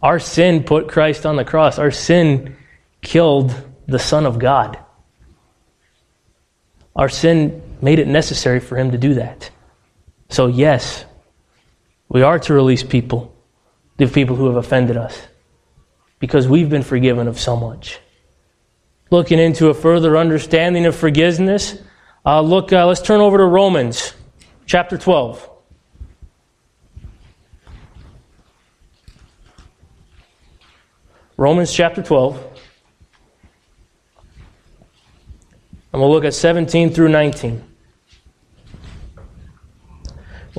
Our 0.00 0.20
sin 0.20 0.62
put 0.62 0.86
Christ 0.86 1.26
on 1.26 1.34
the 1.34 1.44
cross. 1.44 1.80
Our 1.80 1.90
sin 1.90 2.56
killed 3.02 3.52
the 3.88 3.98
Son 3.98 4.26
of 4.26 4.38
God. 4.38 4.78
Our 6.94 7.08
sin 7.08 7.60
made 7.82 7.98
it 7.98 8.08
necessary 8.08 8.60
for 8.60 8.76
him 8.76 8.90
to 8.90 8.98
do 8.98 9.14
that. 9.14 9.50
So, 10.28 10.46
yes, 10.46 11.04
we 12.08 12.22
are 12.22 12.38
to 12.38 12.54
release 12.54 12.82
people, 12.82 13.34
the 13.96 14.06
people 14.06 14.36
who 14.36 14.46
have 14.46 14.56
offended 14.56 14.96
us, 14.96 15.20
because 16.18 16.48
we've 16.48 16.70
been 16.70 16.82
forgiven 16.82 17.28
of 17.28 17.38
so 17.38 17.56
much. 17.56 18.00
Looking 19.10 19.38
into 19.38 19.68
a 19.68 19.74
further 19.74 20.16
understanding 20.16 20.86
of 20.86 20.94
forgiveness, 20.94 21.78
uh, 22.26 22.40
look, 22.40 22.72
uh, 22.72 22.86
let's 22.86 23.00
turn 23.00 23.20
over 23.20 23.38
to 23.38 23.44
Romans 23.44 24.12
chapter 24.66 24.98
12. 24.98 25.48
Romans 31.38 31.72
chapter 31.72 32.02
12. 32.02 32.36
And 35.92 36.02
we'll 36.02 36.10
look 36.10 36.24
at 36.24 36.34
17 36.34 36.90
through 36.90 37.08
19. 37.08 37.67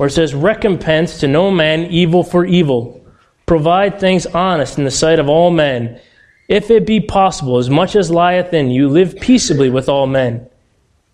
Where 0.00 0.06
it 0.06 0.12
says, 0.12 0.34
Recompense 0.34 1.20
to 1.20 1.28
no 1.28 1.50
man 1.50 1.84
evil 1.84 2.24
for 2.24 2.46
evil. 2.46 3.04
Provide 3.44 4.00
things 4.00 4.24
honest 4.24 4.78
in 4.78 4.84
the 4.84 4.90
sight 4.90 5.18
of 5.18 5.28
all 5.28 5.50
men. 5.50 6.00
If 6.48 6.70
it 6.70 6.86
be 6.86 7.00
possible, 7.00 7.58
as 7.58 7.68
much 7.68 7.94
as 7.94 8.10
lieth 8.10 8.54
in 8.54 8.70
you, 8.70 8.88
live 8.88 9.20
peaceably 9.20 9.68
with 9.68 9.90
all 9.90 10.06
men. 10.06 10.48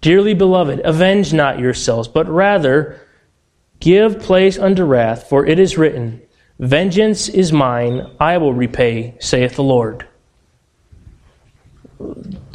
Dearly 0.02 0.34
beloved, 0.34 0.82
avenge 0.84 1.32
not 1.32 1.58
yourselves, 1.58 2.06
but 2.06 2.28
rather 2.28 3.00
give 3.80 4.20
place 4.20 4.56
unto 4.56 4.84
wrath, 4.84 5.28
for 5.28 5.44
it 5.44 5.58
is 5.58 5.76
written, 5.76 6.22
Vengeance 6.60 7.28
is 7.28 7.52
mine, 7.52 8.08
I 8.20 8.38
will 8.38 8.54
repay, 8.54 9.16
saith 9.18 9.56
the 9.56 9.64
Lord. 9.64 10.06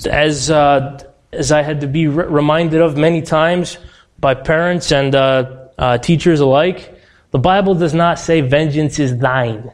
As, 0.10 0.50
uh, 0.50 0.98
as 1.34 1.52
I 1.52 1.62
had 1.62 1.82
to 1.82 1.88
be 1.88 2.08
re- 2.08 2.24
reminded 2.24 2.80
of 2.80 2.96
many 2.96 3.22
times 3.22 3.78
by 4.18 4.34
parents 4.34 4.94
and 4.94 5.14
uh, 5.14 5.58
uh, 5.82 5.98
teachers 5.98 6.40
alike, 6.40 6.96
the 7.32 7.40
Bible 7.40 7.74
does 7.74 7.94
not 7.94 8.20
say, 8.20 8.42
Vengeance 8.42 9.00
is 9.00 9.18
thine. 9.18 9.74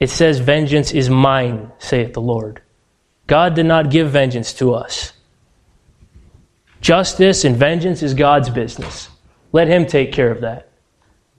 It 0.00 0.08
says, 0.08 0.38
Vengeance 0.38 0.90
is 0.92 1.10
mine, 1.10 1.70
saith 1.78 2.14
the 2.14 2.22
Lord. 2.22 2.62
God 3.26 3.54
did 3.54 3.66
not 3.66 3.90
give 3.90 4.10
vengeance 4.10 4.54
to 4.54 4.72
us. 4.72 5.12
Justice 6.80 7.44
and 7.44 7.56
vengeance 7.56 8.02
is 8.02 8.14
God's 8.14 8.48
business. 8.48 9.08
Let 9.52 9.68
Him 9.68 9.86
take 9.86 10.12
care 10.12 10.30
of 10.30 10.40
that. 10.40 10.70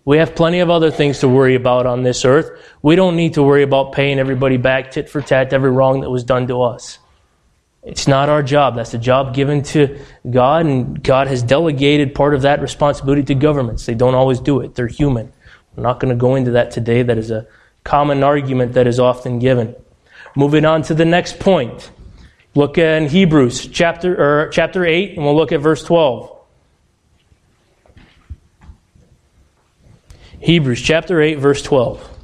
We 0.05 0.17
have 0.19 0.35
plenty 0.35 0.59
of 0.59 0.69
other 0.69 0.91
things 0.91 1.19
to 1.19 1.27
worry 1.27 1.55
about 1.55 1.85
on 1.85 2.03
this 2.03 2.25
earth. 2.25 2.49
We 2.81 2.95
don't 2.95 3.15
need 3.15 3.33
to 3.33 3.43
worry 3.43 3.63
about 3.63 3.91
paying 3.91 4.19
everybody 4.19 4.57
back 4.57 4.91
tit 4.91 5.09
for 5.09 5.21
tat 5.21 5.51
every 5.51 5.71
wrong 5.71 6.01
that 6.01 6.09
was 6.09 6.23
done 6.23 6.47
to 6.47 6.61
us. 6.61 6.99
It's 7.87 8.05
not 8.05 8.27
our 8.27 8.43
job. 8.43 8.75
That's 8.75 8.93
a 8.93 8.97
job 8.97 9.33
given 9.33 9.63
to 9.63 9.97
God, 10.29 10.65
and 10.65 11.01
God 11.01 11.27
has 11.27 11.41
delegated 11.41 12.13
part 12.13 12.33
of 12.33 12.41
that 12.41 12.61
responsibility 12.61 13.23
to 13.23 13.35
governments. 13.35 13.85
They 13.85 13.95
don't 13.95 14.13
always 14.13 14.41
do 14.41 14.59
it. 14.59 14.75
They're 14.75 14.87
human. 14.87 15.31
We're 15.73 15.83
not 15.83 16.01
going 16.01 16.13
to 16.13 16.19
go 16.19 16.35
into 16.35 16.51
that 16.51 16.71
today. 16.71 17.01
That 17.03 17.17
is 17.17 17.31
a 17.31 17.47
common 17.85 18.23
argument 18.23 18.73
that 18.73 18.87
is 18.87 18.99
often 18.99 19.39
given. 19.39 19.73
Moving 20.35 20.65
on 20.65 20.81
to 20.83 20.93
the 20.93 21.05
next 21.05 21.39
point. 21.39 21.89
Look 22.55 22.77
in 22.77 23.07
Hebrews 23.07 23.67
chapter 23.67 24.15
or 24.19 24.49
chapter 24.49 24.85
8 24.85 25.15
and 25.15 25.23
we'll 25.23 25.35
look 25.35 25.53
at 25.53 25.61
verse 25.61 25.83
12. 25.83 26.35
Hebrews 30.39 30.81
chapter 30.81 31.21
8 31.21 31.35
verse 31.35 31.61
12. 31.61 32.16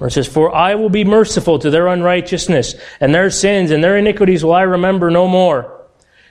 Where 0.00 0.08
it 0.08 0.12
says, 0.12 0.26
For 0.26 0.54
I 0.54 0.76
will 0.76 0.88
be 0.88 1.04
merciful 1.04 1.58
to 1.58 1.68
their 1.68 1.86
unrighteousness, 1.86 2.74
and 3.00 3.14
their 3.14 3.28
sins 3.28 3.70
and 3.70 3.84
their 3.84 3.98
iniquities 3.98 4.42
will 4.42 4.54
I 4.54 4.62
remember 4.62 5.10
no 5.10 5.28
more. 5.28 5.78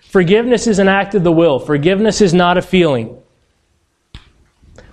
Forgiveness 0.10 0.66
is 0.66 0.80
an 0.80 0.88
act 0.88 1.14
of 1.14 1.24
the 1.24 1.32
will. 1.32 1.60
Forgiveness 1.60 2.20
is 2.20 2.34
not 2.34 2.58
a 2.58 2.64
feeling. 2.64 3.22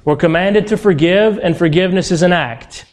We're 0.05 0.17
commanded 0.17 0.67
to 0.67 0.77
forgive, 0.77 1.39
and 1.39 1.57
forgiveness 1.57 2.11
is 2.11 2.21
an 2.21 2.35
act. 2.35 2.85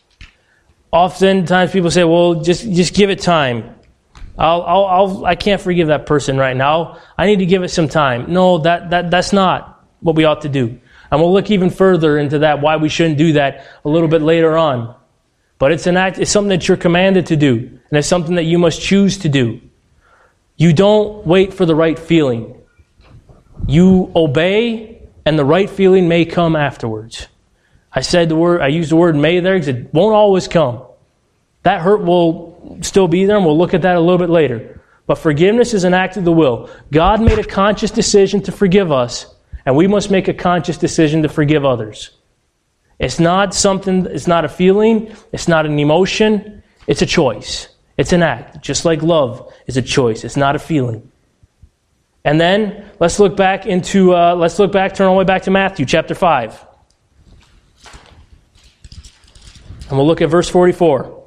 Oftentimes 0.93 1.73
people 1.73 1.91
say, 1.91 2.05
well, 2.05 2.35
just, 2.35 2.63
just 2.71 2.93
give 2.93 3.09
it 3.09 3.19
time. 3.19 3.75
I'll, 4.37 4.61
I'll, 4.61 4.85
I'll, 4.85 5.25
I 5.25 5.35
can't 5.35 5.59
forgive 5.61 5.89
that 5.89 6.05
person 6.05 6.37
right 6.37 6.55
now. 6.55 6.99
I 7.17 7.25
need 7.25 7.39
to 7.39 7.45
give 7.45 7.61
it 7.61 7.71
some 7.71 7.89
time. 7.89 8.31
No, 8.31 8.59
that, 8.59 8.91
that, 8.91 9.11
that's 9.11 9.33
not 9.33 9.85
what 9.99 10.15
we 10.15 10.23
ought 10.23 10.43
to 10.43 10.49
do. 10.49 10.79
And 11.11 11.19
we'll 11.19 11.33
look 11.33 11.51
even 11.51 11.71
further 11.71 12.17
into 12.17 12.39
that, 12.39 12.61
why 12.61 12.77
we 12.77 12.87
shouldn't 12.87 13.17
do 13.17 13.33
that 13.33 13.65
a 13.83 13.89
little 13.89 14.07
bit 14.07 14.21
later 14.21 14.55
on. 14.55 14.95
But 15.63 15.71
it's 15.71 15.87
an 15.87 15.95
act, 15.95 16.19
it's 16.19 16.29
something 16.29 16.49
that 16.49 16.67
you're 16.67 16.75
commanded 16.75 17.27
to 17.27 17.37
do, 17.37 17.55
and 17.55 17.97
it's 17.97 18.05
something 18.05 18.35
that 18.35 18.43
you 18.43 18.59
must 18.59 18.81
choose 18.81 19.19
to 19.19 19.29
do. 19.29 19.61
You 20.57 20.73
don't 20.73 21.25
wait 21.25 21.53
for 21.53 21.65
the 21.65 21.73
right 21.73 21.97
feeling. 21.97 22.61
You 23.65 24.11
obey, 24.13 25.03
and 25.25 25.39
the 25.39 25.45
right 25.45 25.69
feeling 25.69 26.09
may 26.09 26.25
come 26.25 26.57
afterwards. 26.57 27.29
I 27.93 28.01
said 28.01 28.27
the 28.27 28.35
word, 28.35 28.59
I 28.59 28.67
used 28.67 28.91
the 28.91 28.97
word 28.97 29.15
may 29.15 29.39
there 29.39 29.53
because 29.53 29.69
it 29.69 29.93
won't 29.93 30.13
always 30.13 30.49
come. 30.49 30.81
That 31.61 31.79
hurt 31.79 32.03
will 32.03 32.79
still 32.81 33.07
be 33.07 33.23
there, 33.23 33.37
and 33.37 33.45
we'll 33.45 33.57
look 33.57 33.73
at 33.73 33.83
that 33.83 33.95
a 33.95 34.01
little 34.01 34.17
bit 34.17 34.29
later. 34.29 34.81
But 35.07 35.15
forgiveness 35.17 35.73
is 35.73 35.85
an 35.85 35.93
act 35.93 36.17
of 36.17 36.25
the 36.25 36.33
will. 36.33 36.69
God 36.91 37.21
made 37.21 37.39
a 37.39 37.43
conscious 37.45 37.89
decision 37.89 38.41
to 38.41 38.51
forgive 38.51 38.91
us, 38.91 39.33
and 39.65 39.77
we 39.77 39.87
must 39.87 40.11
make 40.11 40.27
a 40.27 40.33
conscious 40.33 40.75
decision 40.75 41.23
to 41.23 41.29
forgive 41.29 41.63
others. 41.63 42.09
It's 43.03 43.19
not 43.19 43.53
something, 43.53 44.05
it's 44.05 44.27
not 44.27 44.45
a 44.45 44.49
feeling, 44.49 45.13
it's 45.33 45.49
not 45.49 45.65
an 45.65 45.77
emotion, 45.77 46.63
it's 46.87 47.01
a 47.01 47.05
choice. 47.05 47.67
It's 47.97 48.13
an 48.13 48.23
act, 48.23 48.61
just 48.63 48.85
like 48.85 49.03
love 49.03 49.53
is 49.67 49.75
a 49.75 49.81
choice, 49.81 50.23
it's 50.23 50.37
not 50.37 50.55
a 50.55 50.59
feeling. 50.59 51.11
And 52.23 52.39
then 52.39 52.89
let's 53.01 53.19
look 53.19 53.35
back 53.35 53.65
into, 53.65 54.15
uh, 54.15 54.35
let's 54.35 54.57
look 54.57 54.71
back, 54.71 54.95
turn 54.95 55.07
all 55.07 55.15
the 55.15 55.19
way 55.19 55.25
back 55.25 55.43
to 55.43 55.51
Matthew 55.51 55.85
chapter 55.85 56.15
5. 56.15 56.65
And 59.89 59.97
we'll 59.97 60.07
look 60.07 60.21
at 60.21 60.29
verse 60.29 60.47
44. 60.47 61.22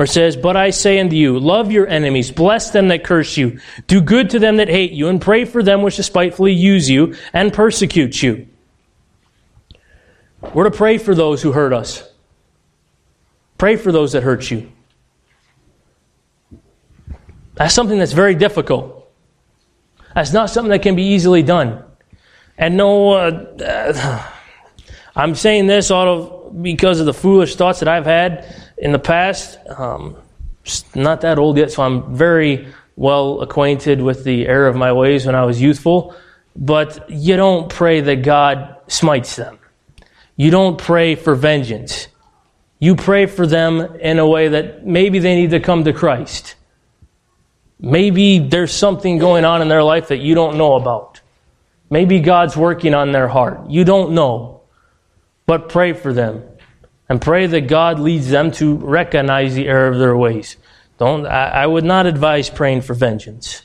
or 0.00 0.06
says, 0.06 0.34
But 0.34 0.56
I 0.56 0.70
say 0.70 0.98
unto 0.98 1.14
you, 1.14 1.38
love 1.38 1.70
your 1.70 1.86
enemies, 1.86 2.30
bless 2.30 2.70
them 2.70 2.88
that 2.88 3.04
curse 3.04 3.36
you, 3.36 3.60
do 3.86 4.00
good 4.00 4.30
to 4.30 4.38
them 4.38 4.56
that 4.56 4.70
hate 4.70 4.92
you, 4.92 5.08
and 5.08 5.20
pray 5.20 5.44
for 5.44 5.62
them 5.62 5.82
which 5.82 5.96
despitefully 5.96 6.54
use 6.54 6.88
you 6.88 7.16
and 7.34 7.52
persecute 7.52 8.22
you. 8.22 8.48
We're 10.54 10.64
to 10.64 10.70
pray 10.70 10.96
for 10.96 11.14
those 11.14 11.42
who 11.42 11.52
hurt 11.52 11.74
us. 11.74 12.10
Pray 13.58 13.76
for 13.76 13.92
those 13.92 14.12
that 14.12 14.22
hurt 14.22 14.50
you. 14.50 14.72
That's 17.56 17.74
something 17.74 17.98
that's 17.98 18.14
very 18.14 18.34
difficult. 18.34 19.06
That's 20.14 20.32
not 20.32 20.48
something 20.48 20.70
that 20.70 20.80
can 20.80 20.96
be 20.96 21.08
easily 21.08 21.42
done. 21.42 21.84
And 22.56 22.78
no, 22.78 23.12
uh, 23.12 23.54
uh, 23.62 24.32
I'm 25.14 25.34
saying 25.34 25.66
this 25.66 25.90
out 25.90 26.08
of 26.08 26.62
because 26.62 27.00
of 27.00 27.06
the 27.06 27.12
foolish 27.12 27.56
thoughts 27.56 27.80
that 27.80 27.88
I've 27.88 28.06
had 28.06 28.69
in 28.80 28.92
the 28.92 28.98
past. 28.98 29.58
Um, 29.68 30.16
not 30.94 31.20
that 31.20 31.38
old 31.38 31.56
yet, 31.56 31.70
so 31.70 31.82
I'm 31.82 32.16
very 32.16 32.68
well 32.96 33.40
acquainted 33.40 34.02
with 34.02 34.24
the 34.24 34.46
error 34.46 34.66
of 34.66 34.76
my 34.76 34.92
ways 34.92 35.26
when 35.26 35.34
I 35.34 35.44
was 35.44 35.60
youthful. 35.60 36.14
But 36.56 37.08
you 37.08 37.36
don't 37.36 37.68
pray 37.68 38.00
that 38.00 38.16
God 38.16 38.76
smites 38.88 39.36
them. 39.36 39.58
You 40.36 40.50
don't 40.50 40.78
pray 40.78 41.14
for 41.14 41.34
vengeance. 41.34 42.08
You 42.78 42.96
pray 42.96 43.26
for 43.26 43.46
them 43.46 43.80
in 44.00 44.18
a 44.18 44.26
way 44.26 44.48
that 44.48 44.86
maybe 44.86 45.18
they 45.18 45.36
need 45.36 45.50
to 45.50 45.60
come 45.60 45.84
to 45.84 45.92
Christ. 45.92 46.56
Maybe 47.78 48.38
there's 48.38 48.72
something 48.72 49.18
going 49.18 49.44
on 49.44 49.62
in 49.62 49.68
their 49.68 49.82
life 49.82 50.08
that 50.08 50.18
you 50.18 50.34
don't 50.34 50.56
know 50.56 50.74
about. 50.74 51.20
Maybe 51.90 52.20
God's 52.20 52.56
working 52.56 52.94
on 52.94 53.12
their 53.12 53.28
heart. 53.28 53.70
You 53.70 53.84
don't 53.84 54.12
know. 54.12 54.62
But 55.46 55.68
pray 55.68 55.92
for 55.92 56.12
them. 56.12 56.44
And 57.10 57.20
pray 57.20 57.48
that 57.48 57.62
God 57.62 57.98
leads 57.98 58.30
them 58.30 58.52
to 58.52 58.76
recognize 58.76 59.56
the 59.56 59.66
error 59.66 59.88
of 59.88 59.98
their 59.98 60.16
ways. 60.16 60.56
Don't, 60.96 61.26
I, 61.26 61.48
I 61.48 61.66
would 61.66 61.84
not 61.84 62.06
advise 62.06 62.48
praying 62.48 62.82
for 62.82 62.94
vengeance. 62.94 63.62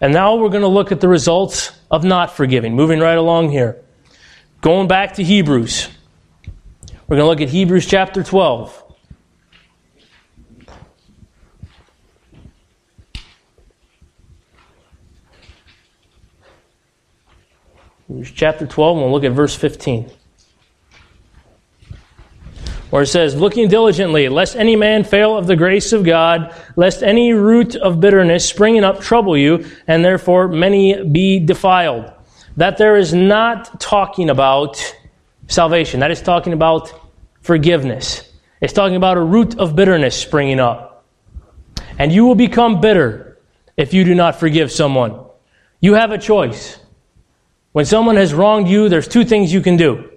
And 0.00 0.14
now 0.14 0.36
we're 0.36 0.48
going 0.48 0.62
to 0.62 0.68
look 0.68 0.90
at 0.90 0.98
the 0.98 1.06
results 1.06 1.78
of 1.90 2.02
not 2.02 2.34
forgiving. 2.34 2.74
Moving 2.74 2.98
right 2.98 3.18
along 3.18 3.50
here. 3.50 3.82
Going 4.62 4.88
back 4.88 5.12
to 5.14 5.22
Hebrews. 5.22 5.88
We're 7.06 7.18
going 7.18 7.26
to 7.26 7.26
look 7.26 7.42
at 7.42 7.50
Hebrews 7.50 7.86
chapter 7.86 8.22
12. 8.22 8.84
Hebrews 18.08 18.32
chapter 18.34 18.66
12, 18.66 18.96
and 18.96 19.04
we'll 19.04 19.12
look 19.12 19.24
at 19.24 19.32
verse 19.32 19.54
15. 19.54 20.10
Where 22.92 23.04
it 23.04 23.06
says, 23.06 23.34
Looking 23.34 23.68
diligently, 23.68 24.28
lest 24.28 24.54
any 24.54 24.76
man 24.76 25.04
fail 25.04 25.34
of 25.34 25.46
the 25.46 25.56
grace 25.56 25.94
of 25.94 26.04
God, 26.04 26.54
lest 26.76 27.02
any 27.02 27.32
root 27.32 27.74
of 27.74 28.00
bitterness 28.00 28.46
springing 28.46 28.84
up 28.84 29.00
trouble 29.00 29.34
you, 29.34 29.64
and 29.86 30.04
therefore 30.04 30.46
many 30.46 31.02
be 31.02 31.38
defiled 31.38 32.12
that 32.58 32.76
there 32.76 32.98
is 32.98 33.14
not 33.14 33.80
talking 33.80 34.28
about 34.28 34.94
salvation. 35.48 36.00
That 36.00 36.10
is 36.10 36.20
talking 36.20 36.52
about 36.52 36.92
forgiveness. 37.40 38.30
It's 38.60 38.74
talking 38.74 38.96
about 38.96 39.16
a 39.16 39.22
root 39.22 39.58
of 39.58 39.74
bitterness 39.74 40.14
springing 40.14 40.60
up. 40.60 41.06
And 41.98 42.12
you 42.12 42.26
will 42.26 42.34
become 42.34 42.82
bitter 42.82 43.38
if 43.78 43.94
you 43.94 44.04
do 44.04 44.14
not 44.14 44.38
forgive 44.38 44.70
someone. 44.70 45.18
You 45.80 45.94
have 45.94 46.12
a 46.12 46.18
choice. 46.18 46.78
When 47.72 47.86
someone 47.86 48.16
has 48.16 48.34
wronged 48.34 48.68
you, 48.68 48.90
there's 48.90 49.08
two 49.08 49.24
things 49.24 49.50
you 49.50 49.62
can 49.62 49.78
do. 49.78 50.10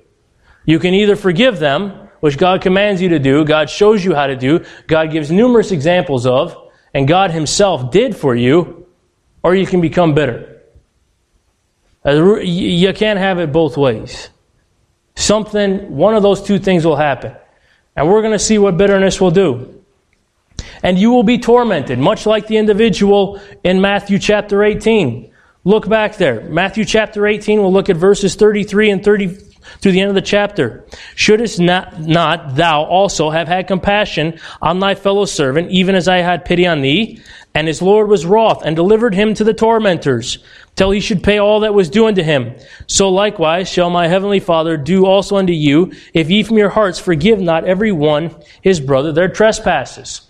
You 0.65 0.79
can 0.79 0.93
either 0.93 1.15
forgive 1.15 1.57
them, 1.59 2.04
which 2.25 2.39
God 2.39 2.61
commands 2.61 3.03
you 3.03 3.09
to 3.09 3.19
do, 3.19 3.45
God 3.45 3.69
shows 3.69 4.03
you 4.03 4.15
how 4.15 4.25
to 4.25 4.35
do, 4.35 4.65
God 4.87 5.11
gives 5.11 5.29
numerous 5.29 5.69
examples 5.69 6.25
of, 6.25 6.57
and 6.91 7.07
God 7.07 7.29
Himself 7.29 7.91
did 7.91 8.15
for 8.15 8.33
you, 8.33 8.87
or 9.43 9.53
you 9.53 9.67
can 9.67 9.79
become 9.79 10.15
bitter. 10.15 10.59
Uh, 12.03 12.37
you 12.39 12.91
can't 12.93 13.19
have 13.19 13.37
it 13.37 13.51
both 13.51 13.77
ways. 13.77 14.29
Something, 15.13 15.95
one 15.95 16.15
of 16.15 16.23
those 16.23 16.41
two 16.41 16.57
things 16.57 16.83
will 16.83 16.95
happen. 16.95 17.35
And 17.95 18.09
we're 18.09 18.21
going 18.21 18.33
to 18.33 18.39
see 18.39 18.57
what 18.57 18.75
bitterness 18.75 19.21
will 19.21 19.29
do. 19.29 19.83
and 20.81 20.97
you 20.97 21.11
will 21.11 21.21
be 21.21 21.37
tormented, 21.37 21.99
much 21.99 22.25
like 22.25 22.47
the 22.47 22.57
individual 22.57 23.39
in 23.63 23.81
Matthew 23.81 24.17
chapter 24.17 24.63
18. 24.63 25.31
Look 25.63 25.87
back 25.87 26.17
there. 26.17 26.41
Matthew 26.41 26.85
chapter 26.85 27.27
18, 27.27 27.61
we'll 27.61 27.71
look 27.71 27.91
at 27.91 27.97
verses 27.97 28.33
33 28.33 28.89
and 28.89 29.03
30 29.03 29.54
through 29.79 29.91
the 29.91 30.01
end 30.01 30.09
of 30.09 30.15
the 30.15 30.21
chapter. 30.21 30.85
Shouldest 31.15 31.59
not, 31.59 31.99
not 31.99 32.55
thou 32.55 32.83
also 32.83 33.29
have 33.29 33.47
had 33.47 33.67
compassion 33.67 34.39
on 34.61 34.79
thy 34.79 34.95
fellow 34.95 35.25
servant, 35.25 35.71
even 35.71 35.95
as 35.95 36.07
I 36.07 36.17
had 36.17 36.45
pity 36.45 36.65
on 36.67 36.81
thee? 36.81 37.21
And 37.53 37.67
his 37.67 37.81
Lord 37.81 38.09
was 38.09 38.25
wroth 38.25 38.63
and 38.65 38.75
delivered 38.75 39.15
him 39.15 39.33
to 39.35 39.43
the 39.43 39.53
tormentors 39.53 40.39
till 40.75 40.91
he 40.91 40.99
should 40.99 41.23
pay 41.23 41.37
all 41.37 41.61
that 41.61 41.73
was 41.73 41.89
due 41.89 42.07
unto 42.07 42.21
him. 42.21 42.53
So 42.87 43.09
likewise 43.09 43.69
shall 43.69 43.89
my 43.89 44.07
heavenly 44.07 44.41
Father 44.41 44.75
do 44.75 45.05
also 45.05 45.37
unto 45.37 45.53
you, 45.53 45.93
if 46.13 46.29
ye 46.29 46.43
from 46.43 46.57
your 46.57 46.69
hearts 46.69 46.99
forgive 46.99 47.39
not 47.39 47.63
every 47.63 47.93
one 47.93 48.35
his 48.61 48.81
brother 48.81 49.13
their 49.13 49.29
trespasses. 49.29 50.21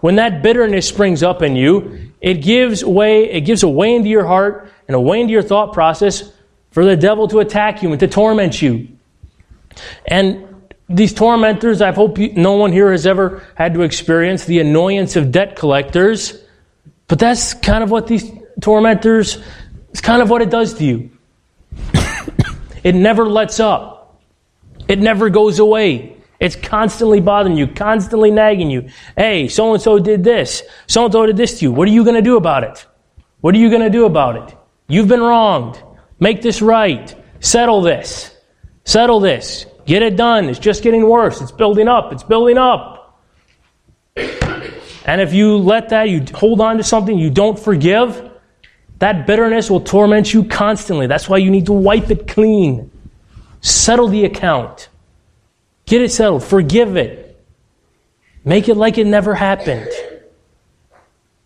When 0.00 0.16
that 0.16 0.42
bitterness 0.42 0.86
springs 0.86 1.24
up 1.24 1.42
in 1.42 1.56
you, 1.56 2.12
it 2.20 2.34
gives 2.34 2.84
way, 2.84 3.28
it 3.30 3.40
gives 3.40 3.64
a 3.64 3.68
way 3.68 3.94
into 3.94 4.08
your 4.08 4.26
heart 4.26 4.70
and 4.86 4.94
a 4.94 5.00
way 5.00 5.20
into 5.20 5.32
your 5.32 5.42
thought 5.42 5.72
process 5.72 6.32
for 6.78 6.84
the 6.84 6.94
devil 6.94 7.26
to 7.26 7.40
attack 7.40 7.82
you 7.82 7.90
and 7.90 7.98
to 7.98 8.06
torment 8.06 8.62
you. 8.62 8.86
And 10.06 10.46
these 10.88 11.12
tormentors, 11.12 11.82
I 11.82 11.90
hope 11.90 12.18
you, 12.18 12.32
no 12.34 12.52
one 12.52 12.70
here 12.70 12.92
has 12.92 13.04
ever 13.04 13.42
had 13.56 13.74
to 13.74 13.82
experience 13.82 14.44
the 14.44 14.60
annoyance 14.60 15.16
of 15.16 15.32
debt 15.32 15.56
collectors, 15.56 16.40
but 17.08 17.18
that's 17.18 17.52
kind 17.52 17.82
of 17.82 17.90
what 17.90 18.06
these 18.06 18.30
tormentors, 18.60 19.42
it's 19.90 20.00
kind 20.00 20.22
of 20.22 20.30
what 20.30 20.40
it 20.40 20.50
does 20.50 20.74
to 20.74 20.84
you. 20.84 21.10
it 22.84 22.94
never 22.94 23.26
lets 23.26 23.58
up. 23.58 24.22
It 24.86 25.00
never 25.00 25.30
goes 25.30 25.58
away. 25.58 26.16
It's 26.38 26.54
constantly 26.54 27.18
bothering 27.18 27.56
you, 27.56 27.66
constantly 27.66 28.30
nagging 28.30 28.70
you. 28.70 28.88
Hey, 29.16 29.48
so 29.48 29.74
and 29.74 29.82
so 29.82 29.98
did 29.98 30.22
this. 30.22 30.62
So 30.86 31.06
and 31.06 31.12
so 31.12 31.26
did 31.26 31.36
this 31.36 31.58
to 31.58 31.64
you. 31.64 31.72
What 31.72 31.88
are 31.88 31.90
you 31.90 32.04
going 32.04 32.14
to 32.14 32.22
do 32.22 32.36
about 32.36 32.62
it? 32.62 32.86
What 33.40 33.52
are 33.56 33.58
you 33.58 33.68
going 33.68 33.82
to 33.82 33.90
do 33.90 34.04
about 34.04 34.36
it? 34.36 34.56
You've 34.86 35.08
been 35.08 35.22
wronged. 35.22 35.82
Make 36.20 36.42
this 36.42 36.60
right. 36.62 37.14
Settle 37.40 37.82
this. 37.82 38.34
Settle 38.84 39.20
this. 39.20 39.66
Get 39.86 40.02
it 40.02 40.16
done. 40.16 40.48
It's 40.48 40.58
just 40.58 40.82
getting 40.82 41.08
worse. 41.08 41.40
It's 41.40 41.52
building 41.52 41.88
up. 41.88 42.12
It's 42.12 42.22
building 42.22 42.58
up. 42.58 43.22
And 44.16 45.20
if 45.22 45.32
you 45.32 45.56
let 45.56 45.90
that, 45.90 46.10
you 46.10 46.24
hold 46.34 46.60
on 46.60 46.76
to 46.76 46.82
something 46.82 47.18
you 47.18 47.30
don't 47.30 47.58
forgive, 47.58 48.30
that 48.98 49.26
bitterness 49.26 49.70
will 49.70 49.80
torment 49.80 50.34
you 50.34 50.44
constantly. 50.44 51.06
That's 51.06 51.28
why 51.28 51.38
you 51.38 51.50
need 51.50 51.66
to 51.66 51.72
wipe 51.72 52.10
it 52.10 52.28
clean. 52.28 52.90
Settle 53.60 54.08
the 54.08 54.24
account. 54.24 54.88
Get 55.86 56.02
it 56.02 56.10
settled. 56.10 56.44
Forgive 56.44 56.96
it. 56.96 57.42
Make 58.44 58.68
it 58.68 58.76
like 58.76 58.98
it 58.98 59.06
never 59.06 59.34
happened. 59.34 59.88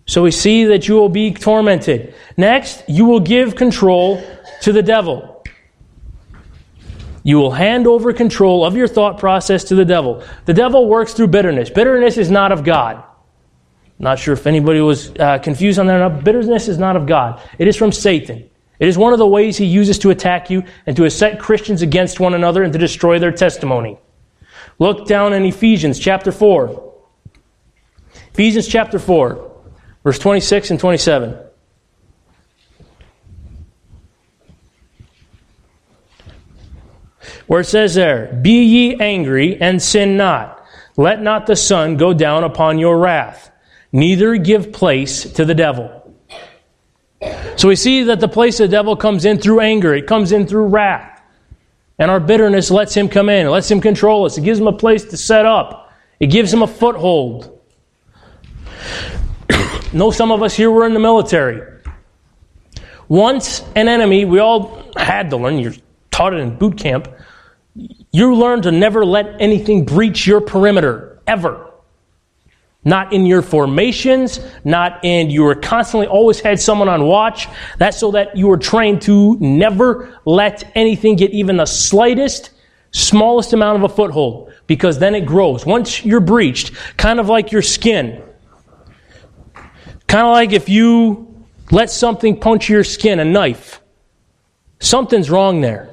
So 0.06 0.22
we 0.22 0.30
see 0.30 0.64
that 0.64 0.88
you 0.88 0.94
will 0.94 1.08
be 1.08 1.32
tormented. 1.32 2.14
Next, 2.36 2.82
you 2.88 3.04
will 3.04 3.20
give 3.20 3.54
control 3.54 4.22
to 4.62 4.72
the 4.72 4.82
devil. 4.82 5.44
You 7.24 7.36
will 7.36 7.52
hand 7.52 7.86
over 7.86 8.12
control 8.12 8.64
of 8.64 8.76
your 8.76 8.88
thought 8.88 9.18
process 9.18 9.64
to 9.64 9.74
the 9.74 9.84
devil. 9.84 10.24
The 10.44 10.54
devil 10.54 10.88
works 10.88 11.14
through 11.14 11.28
bitterness. 11.28 11.70
Bitterness 11.70 12.16
is 12.16 12.30
not 12.30 12.50
of 12.50 12.64
God. 12.64 13.04
Not 13.98 14.18
sure 14.18 14.34
if 14.34 14.46
anybody 14.46 14.80
was 14.80 15.12
uh, 15.20 15.38
confused 15.38 15.78
on 15.78 15.86
that 15.86 15.96
or 15.96 16.10
not. 16.10 16.24
Bitterness 16.24 16.66
is 16.66 16.78
not 16.78 16.96
of 16.96 17.06
God. 17.06 17.40
It 17.58 17.68
is 17.68 17.76
from 17.76 17.92
Satan. 17.92 18.48
It 18.80 18.88
is 18.88 18.98
one 18.98 19.12
of 19.12 19.20
the 19.20 19.26
ways 19.26 19.56
he 19.56 19.66
uses 19.66 20.00
to 20.00 20.10
attack 20.10 20.50
you 20.50 20.64
and 20.86 20.96
to 20.96 21.08
set 21.08 21.38
Christians 21.38 21.82
against 21.82 22.18
one 22.18 22.34
another 22.34 22.64
and 22.64 22.72
to 22.72 22.78
destroy 22.80 23.20
their 23.20 23.30
testimony. 23.30 23.98
Look 24.80 25.06
down 25.06 25.32
in 25.32 25.44
Ephesians 25.44 26.00
chapter 26.00 26.32
4. 26.32 26.92
Ephesians 28.32 28.66
chapter 28.66 28.98
4. 28.98 29.50
Verse 30.02 30.18
26 30.18 30.72
and 30.72 30.80
27. 30.80 31.38
Where 37.52 37.60
it 37.60 37.66
says 37.66 37.94
there, 37.94 38.32
Be 38.40 38.64
ye 38.64 38.96
angry 38.98 39.60
and 39.60 39.82
sin 39.82 40.16
not. 40.16 40.64
Let 40.96 41.20
not 41.20 41.46
the 41.46 41.54
sun 41.54 41.98
go 41.98 42.14
down 42.14 42.44
upon 42.44 42.78
your 42.78 42.96
wrath, 42.96 43.50
neither 43.92 44.36
give 44.36 44.72
place 44.72 45.30
to 45.34 45.44
the 45.44 45.54
devil. 45.54 46.16
So 47.56 47.68
we 47.68 47.76
see 47.76 48.04
that 48.04 48.20
the 48.20 48.28
place 48.28 48.58
of 48.58 48.70
the 48.70 48.74
devil 48.74 48.96
comes 48.96 49.26
in 49.26 49.36
through 49.36 49.60
anger, 49.60 49.92
it 49.94 50.06
comes 50.06 50.32
in 50.32 50.46
through 50.46 50.68
wrath. 50.68 51.20
And 51.98 52.10
our 52.10 52.20
bitterness 52.20 52.70
lets 52.70 52.94
him 52.94 53.10
come 53.10 53.28
in, 53.28 53.44
it 53.44 53.50
lets 53.50 53.70
him 53.70 53.82
control 53.82 54.24
us, 54.24 54.38
it 54.38 54.44
gives 54.44 54.58
him 54.58 54.66
a 54.66 54.72
place 54.72 55.04
to 55.04 55.18
set 55.18 55.44
up, 55.44 55.92
it 56.20 56.28
gives 56.28 56.50
him 56.50 56.62
a 56.62 56.66
foothold. 56.66 57.60
know 59.92 60.10
some 60.10 60.32
of 60.32 60.42
us 60.42 60.56
here 60.56 60.70
were 60.70 60.86
in 60.86 60.94
the 60.94 61.00
military. 61.00 61.82
Once 63.08 63.62
an 63.76 63.88
enemy, 63.88 64.24
we 64.24 64.38
all 64.38 64.82
had 64.96 65.28
to 65.28 65.36
learn, 65.36 65.58
you're 65.58 65.74
taught 66.10 66.32
it 66.32 66.38
in 66.38 66.56
boot 66.56 66.78
camp. 66.78 67.08
You 68.12 68.34
learn 68.34 68.62
to 68.62 68.70
never 68.70 69.04
let 69.04 69.40
anything 69.40 69.84
breach 69.84 70.26
your 70.26 70.40
perimeter, 70.40 71.20
ever. 71.26 71.70
Not 72.84 73.12
in 73.12 73.26
your 73.26 73.42
formations, 73.42 74.40
not 74.64 75.04
in 75.04 75.30
you 75.30 75.42
were 75.44 75.54
constantly 75.54 76.06
always 76.06 76.40
had 76.40 76.60
someone 76.60 76.88
on 76.88 77.04
watch. 77.04 77.48
That's 77.78 77.98
so 77.98 78.10
that 78.12 78.36
you 78.36 78.48
were 78.48 78.58
trained 78.58 79.02
to 79.02 79.36
never 79.40 80.20
let 80.24 80.70
anything 80.74 81.16
get 81.16 81.30
even 81.30 81.56
the 81.56 81.66
slightest, 81.66 82.50
smallest 82.90 83.52
amount 83.52 83.82
of 83.82 83.90
a 83.90 83.94
foothold, 83.94 84.52
because 84.66 84.98
then 84.98 85.14
it 85.14 85.26
grows. 85.26 85.64
Once 85.64 86.04
you're 86.04 86.20
breached, 86.20 86.72
kind 86.96 87.18
of 87.18 87.28
like 87.28 87.50
your 87.50 87.62
skin, 87.62 88.22
Kind 90.12 90.26
of 90.26 90.32
like 90.32 90.52
if 90.52 90.68
you 90.68 91.46
let 91.70 91.90
something 91.90 92.38
punch 92.38 92.68
your 92.68 92.84
skin, 92.84 93.18
a 93.18 93.24
knife. 93.24 93.80
Something's 94.78 95.30
wrong 95.30 95.62
there. 95.62 95.88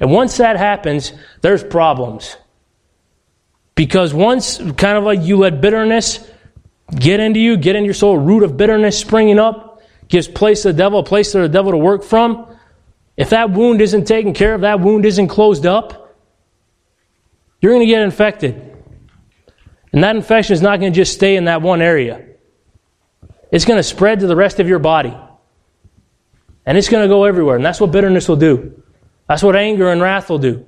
And 0.00 0.10
once 0.10 0.36
that 0.38 0.56
happens, 0.56 1.12
there's 1.40 1.64
problems. 1.64 2.36
Because 3.74 4.12
once, 4.14 4.58
kind 4.58 4.96
of 4.98 5.04
like 5.04 5.22
you 5.22 5.36
let 5.38 5.60
bitterness 5.60 6.26
get 6.94 7.20
into 7.20 7.40
you, 7.40 7.56
get 7.56 7.76
into 7.76 7.86
your 7.86 7.94
soul, 7.94 8.16
root 8.16 8.42
of 8.42 8.56
bitterness 8.56 8.98
springing 8.98 9.38
up, 9.38 9.82
gives 10.08 10.28
place 10.28 10.62
to 10.62 10.68
the 10.68 10.78
devil, 10.78 11.00
a 11.00 11.02
place 11.02 11.32
for 11.32 11.42
the 11.42 11.48
devil 11.48 11.72
to 11.72 11.78
work 11.78 12.04
from. 12.04 12.46
If 13.16 13.30
that 13.30 13.50
wound 13.50 13.80
isn't 13.80 14.06
taken 14.06 14.34
care 14.34 14.54
of, 14.54 14.62
that 14.62 14.80
wound 14.80 15.04
isn't 15.04 15.28
closed 15.28 15.66
up, 15.66 16.16
you're 17.60 17.72
going 17.72 17.86
to 17.86 17.86
get 17.86 18.02
infected. 18.02 18.74
And 19.92 20.04
that 20.04 20.14
infection 20.14 20.52
is 20.54 20.62
not 20.62 20.78
going 20.78 20.92
to 20.92 20.96
just 20.96 21.14
stay 21.14 21.36
in 21.36 21.46
that 21.46 21.62
one 21.62 21.80
area. 21.80 22.24
It's 23.50 23.64
going 23.64 23.78
to 23.78 23.82
spread 23.82 24.20
to 24.20 24.26
the 24.26 24.36
rest 24.36 24.60
of 24.60 24.68
your 24.68 24.78
body. 24.78 25.16
And 26.66 26.76
it's 26.76 26.88
going 26.88 27.02
to 27.02 27.08
go 27.08 27.24
everywhere. 27.24 27.56
And 27.56 27.64
that's 27.64 27.80
what 27.80 27.92
bitterness 27.92 28.28
will 28.28 28.36
do. 28.36 28.82
That's 29.28 29.42
what 29.42 29.56
anger 29.56 29.90
and 29.90 30.00
wrath 30.00 30.30
will 30.30 30.38
do. 30.38 30.66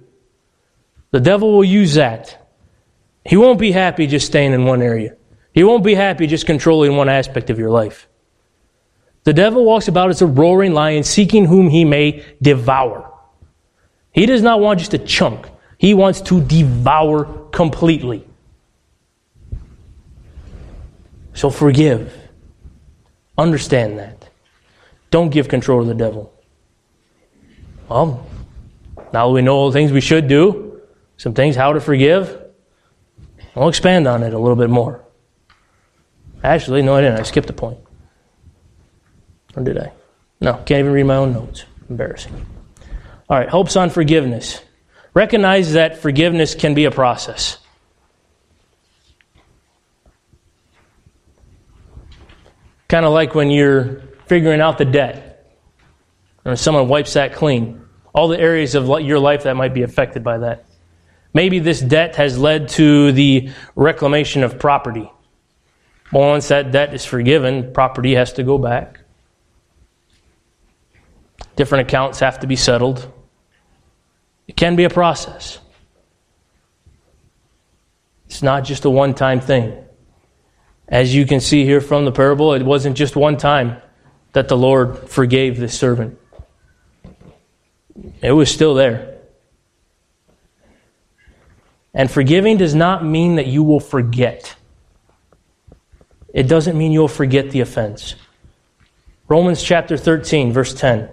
The 1.11 1.21
devil 1.21 1.53
will 1.53 1.65
use 1.65 1.95
that. 1.95 2.49
He 3.25 3.37
won't 3.37 3.59
be 3.59 3.73
happy 3.73 4.07
just 4.07 4.27
staying 4.27 4.53
in 4.53 4.65
one 4.65 4.83
area. 4.83 5.17
He 5.53 5.65
won't 5.65 5.85
be 5.85 5.95
happy 5.95 6.27
just 6.27 6.47
controlling 6.47 6.97
one 6.97 7.09
aspect 7.09 7.51
of 7.51 7.59
your 7.59 7.71
life. 7.71 8.09
The 9.25 9.33
devil 9.33 9.65
walks 9.65 9.89
about 9.89 10.11
as 10.11 10.23
a 10.23 10.27
roaring 10.27 10.73
lion, 10.73 11.03
seeking 11.05 11.45
whom 11.45 11.69
he 11.69 11.85
may 11.85 12.25
devour. 12.41 13.13
He 14.13 14.27
does 14.27 14.43
not 14.43 14.61
want 14.61 14.79
just 14.79 14.95
a 14.95 14.99
chunk, 14.99 15.49
he 15.77 15.95
wants 15.95 16.21
to 16.23 16.41
devour 16.41 17.49
completely. 17.51 18.27
So 21.35 21.51
forgive. 21.51 22.13
Understand 23.37 23.99
that. 23.99 24.29
Don't 25.11 25.31
give 25.31 25.49
control 25.49 25.83
to 25.83 25.87
the 25.87 25.95
devil. 25.95 26.33
Well, 27.89 28.27
now 29.13 29.31
we 29.31 29.43
know 29.43 29.55
all 29.55 29.71
the 29.71 29.73
things 29.73 29.93
we 29.93 30.01
should 30.01 30.29
do, 30.29 30.81
some 31.17 31.35
things 31.35 31.57
how 31.57 31.73
to 31.73 31.81
forgive. 31.81 32.43
I'll 33.57 33.69
expand 33.69 34.07
on 34.07 34.23
it 34.23 34.33
a 34.33 34.39
little 34.39 34.57
bit 34.57 34.71
more. 34.71 35.05
Actually, 36.45 36.83
no, 36.83 36.95
I 36.95 37.01
didn't. 37.01 37.19
I 37.19 37.23
skipped 37.25 37.51
a 37.51 37.53
point. 37.53 37.79
Or 39.57 39.63
did 39.63 39.79
I? 39.79 39.93
No, 40.41 40.55
can't 40.55 40.81
even 40.81 40.93
read 40.93 41.05
my 41.05 41.17
own 41.17 41.33
notes. 41.33 41.65
Embarrassing. 41.91 42.47
All 43.29 43.39
right, 43.39 43.49
hopes 43.49 43.77
on 43.77 43.91
forgiveness. 43.91 44.61
Recognize 45.15 45.73
that 45.73 45.99
forgiveness 45.99 46.55
can 46.55 46.75
be 46.75 46.85
a 46.85 46.91
process. 46.91 47.59
Kind 52.89 53.05
of 53.05 53.13
like 53.13 53.35
when 53.35 53.51
you're 53.51 54.03
figuring 54.27 54.61
out 54.61 54.79
the 54.79 54.85
debt, 54.85 55.53
or 56.45 56.57
someone 56.57 56.89
wipes 56.89 57.15
that 57.15 57.35
clean. 57.35 57.88
All 58.19 58.27
the 58.27 58.41
areas 58.41 58.75
of 58.75 58.89
your 59.03 59.21
life 59.21 59.45
that 59.45 59.55
might 59.55 59.73
be 59.73 59.83
affected 59.83 60.25
by 60.25 60.39
that. 60.39 60.65
Maybe 61.33 61.61
this 61.61 61.81
debt 61.81 62.17
has 62.17 62.37
led 62.37 62.69
to 62.71 63.13
the 63.13 63.51
reclamation 63.77 64.43
of 64.43 64.59
property. 64.59 65.09
Well, 66.11 66.31
once 66.31 66.49
that 66.49 66.73
debt 66.73 66.93
is 66.93 67.05
forgiven, 67.05 67.73
property 67.73 68.17
has 68.17 68.33
to 68.33 68.43
go 68.43 68.59
back. 68.59 68.99
Different 71.55 71.87
accounts 71.87 72.19
have 72.19 72.41
to 72.41 72.49
be 72.49 72.57
settled. 72.57 73.09
It 74.49 74.57
can 74.57 74.75
be 74.75 74.83
a 74.83 74.91
process. 74.91 75.61
It's 78.27 78.43
not 78.43 78.65
just 78.65 78.85
a 78.85 78.91
one 78.91 79.15
time 79.15 79.39
thing. 79.39 79.77
As 80.89 81.15
you 81.15 81.25
can 81.25 81.39
see 81.39 81.65
here 81.65 81.81
from 81.81 82.05
the 82.05 82.11
parable, 82.11 82.53
it 82.55 82.65
wasn't 82.65 82.97
just 82.97 83.15
one 83.15 83.37
time 83.37 83.81
that 84.33 84.49
the 84.49 84.57
Lord 84.57 85.09
forgave 85.09 85.61
this 85.61 85.79
servant. 85.79 86.19
It 88.23 88.33
was 88.33 88.51
still 88.51 88.75
there. 88.75 89.19
And 91.95 92.11
forgiving 92.11 92.57
does 92.57 92.75
not 92.75 93.05
mean 93.05 93.37
that 93.37 93.47
you 93.47 93.63
will 93.63 93.81
forget. 93.81 94.55
It 96.33 96.45
doesn't 96.45 96.77
mean 96.77 96.93
you'll 96.93 97.09
forget 97.09 97.51
the 97.51 97.61
offense. 97.61 98.15
Romans 99.27 99.63
chapter 99.63 99.97
13, 99.97 100.53
verse 100.53 100.75
10. 100.75 101.09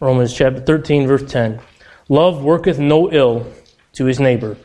Romans 0.00 0.32
chapter 0.32 0.62
13, 0.62 1.06
verse 1.06 1.30
10. 1.30 1.60
Love 2.08 2.42
worketh 2.42 2.78
no 2.78 3.12
ill 3.12 3.46
to 3.92 4.06
his 4.06 4.18
neighbor. 4.18 4.56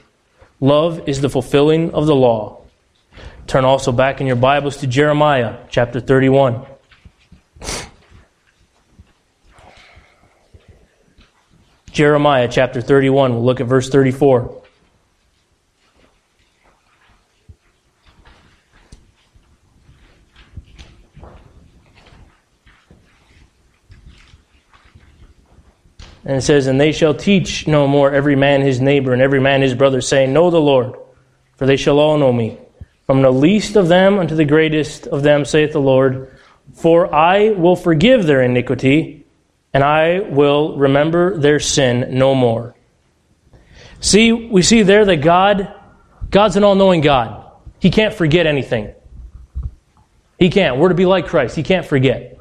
Love 0.61 1.09
is 1.09 1.19
the 1.19 1.29
fulfilling 1.29 1.93
of 1.93 2.07
the 2.07 2.15
law. 2.15 2.61
Turn 3.45 3.65
also 3.65 3.91
back 3.91 4.21
in 4.21 4.27
your 4.27 4.37
Bibles 4.37 4.77
to 4.77 4.87
Jeremiah 4.87 5.57
chapter 5.69 5.99
31. 5.99 6.65
Jeremiah 11.91 12.47
chapter 12.49 12.79
31, 12.79 13.33
we'll 13.33 13.43
look 13.43 13.59
at 13.59 13.67
verse 13.67 13.89
34. 13.89 14.63
And 26.25 26.37
it 26.37 26.41
says, 26.41 26.65
And 26.67 26.81
they 26.81 26.91
shall 26.91 27.13
teach 27.13 27.67
no 27.67 27.87
more 27.87 28.11
every 28.11 28.35
man 28.35 28.61
his 28.61 28.81
neighbor 28.81 29.13
and 29.13 29.21
every 29.21 29.39
man 29.39 29.61
his 29.61 29.75
brother, 29.75 30.01
saying, 30.01 30.33
Know 30.33 30.49
the 30.49 30.59
Lord, 30.59 30.95
for 31.55 31.67
they 31.67 31.77
shall 31.77 31.99
all 31.99 32.17
know 32.17 32.33
me. 32.33 32.57
From 33.05 33.21
the 33.21 33.31
least 33.31 33.75
of 33.75 33.87
them 33.87 34.17
unto 34.17 34.35
the 34.35 34.45
greatest 34.45 35.05
of 35.05 35.21
them, 35.21 35.45
saith 35.45 35.71
the 35.71 35.79
Lord, 35.79 36.35
For 36.73 37.13
I 37.13 37.51
will 37.51 37.75
forgive 37.75 38.25
their 38.25 38.41
iniquity, 38.41 39.27
and 39.71 39.83
I 39.83 40.21
will 40.21 40.75
remember 40.77 41.37
their 41.37 41.59
sin 41.59 42.17
no 42.17 42.33
more. 42.33 42.75
See, 43.99 44.31
we 44.31 44.63
see 44.63 44.81
there 44.81 45.05
that 45.05 45.17
God, 45.17 45.73
God's 46.31 46.55
an 46.55 46.63
all 46.63 46.75
knowing 46.75 47.01
God. 47.01 47.43
He 47.79 47.91
can't 47.91 48.13
forget 48.13 48.47
anything. 48.47 48.93
He 50.39 50.49
can't. 50.49 50.77
We're 50.77 50.89
to 50.89 50.95
be 50.95 51.05
like 51.05 51.27
Christ. 51.27 51.55
He 51.55 51.63
can't 51.63 51.85
forget. 51.85 52.39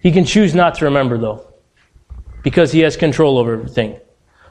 He 0.00 0.12
can 0.12 0.24
choose 0.24 0.54
not 0.54 0.76
to 0.76 0.84
remember, 0.84 1.18
though 1.18 1.51
because 2.42 2.72
he 2.72 2.80
has 2.80 2.96
control 2.96 3.38
over 3.38 3.54
everything. 3.54 3.98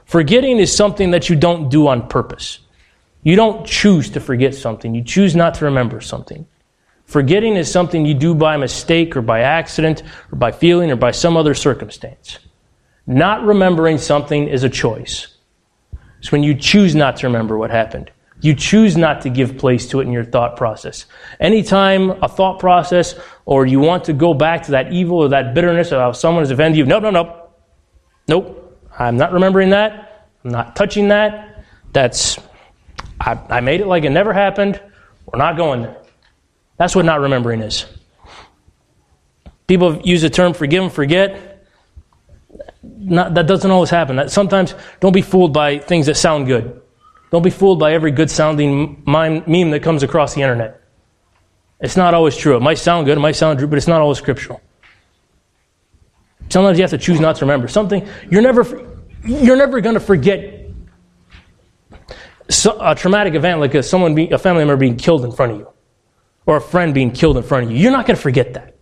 Forgetting 0.04 0.58
is 0.58 0.74
something 0.74 1.12
that 1.12 1.28
you 1.28 1.36
don't 1.36 1.68
do 1.68 1.88
on 1.88 2.08
purpose. 2.08 2.58
You 3.22 3.36
don't 3.36 3.66
choose 3.66 4.10
to 4.10 4.20
forget 4.20 4.54
something. 4.54 4.94
You 4.94 5.02
choose 5.04 5.36
not 5.36 5.54
to 5.54 5.64
remember 5.66 6.00
something. 6.00 6.46
Forgetting 7.04 7.56
is 7.56 7.70
something 7.70 8.06
you 8.06 8.14
do 8.14 8.34
by 8.34 8.56
mistake 8.56 9.16
or 9.16 9.22
by 9.22 9.40
accident 9.40 10.02
or 10.32 10.36
by 10.36 10.50
feeling 10.50 10.90
or 10.90 10.96
by 10.96 11.10
some 11.10 11.36
other 11.36 11.54
circumstance. 11.54 12.38
Not 13.06 13.44
remembering 13.44 13.98
something 13.98 14.48
is 14.48 14.64
a 14.64 14.68
choice. 14.68 15.28
It's 16.18 16.32
when 16.32 16.42
you 16.42 16.54
choose 16.54 16.94
not 16.94 17.16
to 17.18 17.26
remember 17.26 17.58
what 17.58 17.70
happened. 17.70 18.10
You 18.40 18.54
choose 18.54 18.96
not 18.96 19.20
to 19.22 19.30
give 19.30 19.58
place 19.58 19.86
to 19.88 20.00
it 20.00 20.06
in 20.06 20.12
your 20.12 20.24
thought 20.24 20.56
process. 20.56 21.06
Anytime 21.38 22.10
a 22.22 22.28
thought 22.28 22.58
process 22.58 23.14
or 23.44 23.66
you 23.66 23.78
want 23.78 24.04
to 24.04 24.12
go 24.12 24.34
back 24.34 24.64
to 24.64 24.72
that 24.72 24.92
evil 24.92 25.18
or 25.18 25.28
that 25.28 25.54
bitterness 25.54 25.92
of 25.92 26.00
how 26.00 26.12
someone 26.12 26.42
has 26.42 26.50
offended 26.50 26.78
you, 26.78 26.86
no, 26.86 26.98
no, 26.98 27.10
no. 27.10 27.41
Nope, 28.28 28.78
I'm 28.98 29.16
not 29.16 29.32
remembering 29.32 29.70
that. 29.70 30.28
I'm 30.44 30.50
not 30.50 30.76
touching 30.76 31.08
that. 31.08 31.64
That's, 31.92 32.38
I, 33.20 33.38
I 33.48 33.60
made 33.60 33.80
it 33.80 33.86
like 33.86 34.04
it 34.04 34.10
never 34.10 34.32
happened. 34.32 34.80
We're 35.26 35.38
not 35.38 35.56
going 35.56 35.82
there. 35.82 35.96
That's 36.76 36.96
what 36.96 37.04
not 37.04 37.20
remembering 37.20 37.60
is. 37.60 37.86
People 39.66 40.00
use 40.02 40.22
the 40.22 40.30
term 40.30 40.54
forgive 40.54 40.82
and 40.82 40.92
forget. 40.92 41.64
Not, 42.82 43.34
that 43.34 43.46
doesn't 43.46 43.70
always 43.70 43.90
happen. 43.90 44.16
That, 44.16 44.30
sometimes 44.30 44.74
don't 45.00 45.12
be 45.12 45.22
fooled 45.22 45.52
by 45.52 45.78
things 45.78 46.06
that 46.06 46.16
sound 46.16 46.46
good. 46.46 46.80
Don't 47.30 47.42
be 47.42 47.50
fooled 47.50 47.78
by 47.78 47.92
every 47.92 48.10
good 48.10 48.30
sounding 48.30 49.02
meme 49.06 49.70
that 49.70 49.82
comes 49.82 50.02
across 50.02 50.34
the 50.34 50.42
internet. 50.42 50.82
It's 51.80 51.96
not 51.96 52.14
always 52.14 52.36
true. 52.36 52.56
It 52.56 52.60
might 52.60 52.78
sound 52.78 53.06
good, 53.06 53.16
it 53.16 53.20
might 53.20 53.36
sound 53.36 53.58
true, 53.58 53.68
but 53.68 53.76
it's 53.76 53.88
not 53.88 54.00
always 54.00 54.18
scriptural. 54.18 54.60
Sometimes 56.52 56.76
you 56.76 56.82
have 56.82 56.90
to 56.90 56.98
choose 56.98 57.18
not 57.18 57.36
to 57.36 57.46
remember 57.46 57.66
something. 57.66 58.06
You're 58.30 58.42
never, 58.42 58.86
you're 59.24 59.56
never 59.56 59.80
going 59.80 59.94
to 59.94 60.00
forget 60.00 60.68
a 62.78 62.94
traumatic 62.94 63.34
event 63.34 63.58
like 63.58 63.74
a, 63.74 63.82
someone 63.82 64.14
being, 64.14 64.34
a 64.34 64.38
family 64.38 64.62
member 64.62 64.76
being 64.76 64.98
killed 64.98 65.24
in 65.24 65.32
front 65.32 65.52
of 65.52 65.58
you 65.60 65.68
or 66.44 66.58
a 66.58 66.60
friend 66.60 66.92
being 66.92 67.10
killed 67.10 67.38
in 67.38 67.42
front 67.42 67.64
of 67.64 67.72
you. 67.72 67.78
You're 67.78 67.90
not 67.90 68.04
going 68.04 68.16
to 68.16 68.22
forget 68.22 68.52
that. 68.52 68.76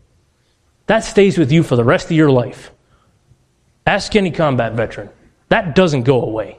That 0.86 1.04
stays 1.04 1.38
with 1.38 1.52
you 1.52 1.62
for 1.62 1.76
the 1.76 1.84
rest 1.84 2.06
of 2.06 2.16
your 2.16 2.28
life. 2.28 2.72
Ask 3.86 4.16
any 4.16 4.32
combat 4.32 4.72
veteran. 4.72 5.08
That 5.48 5.76
doesn't 5.76 6.02
go 6.02 6.22
away. 6.22 6.58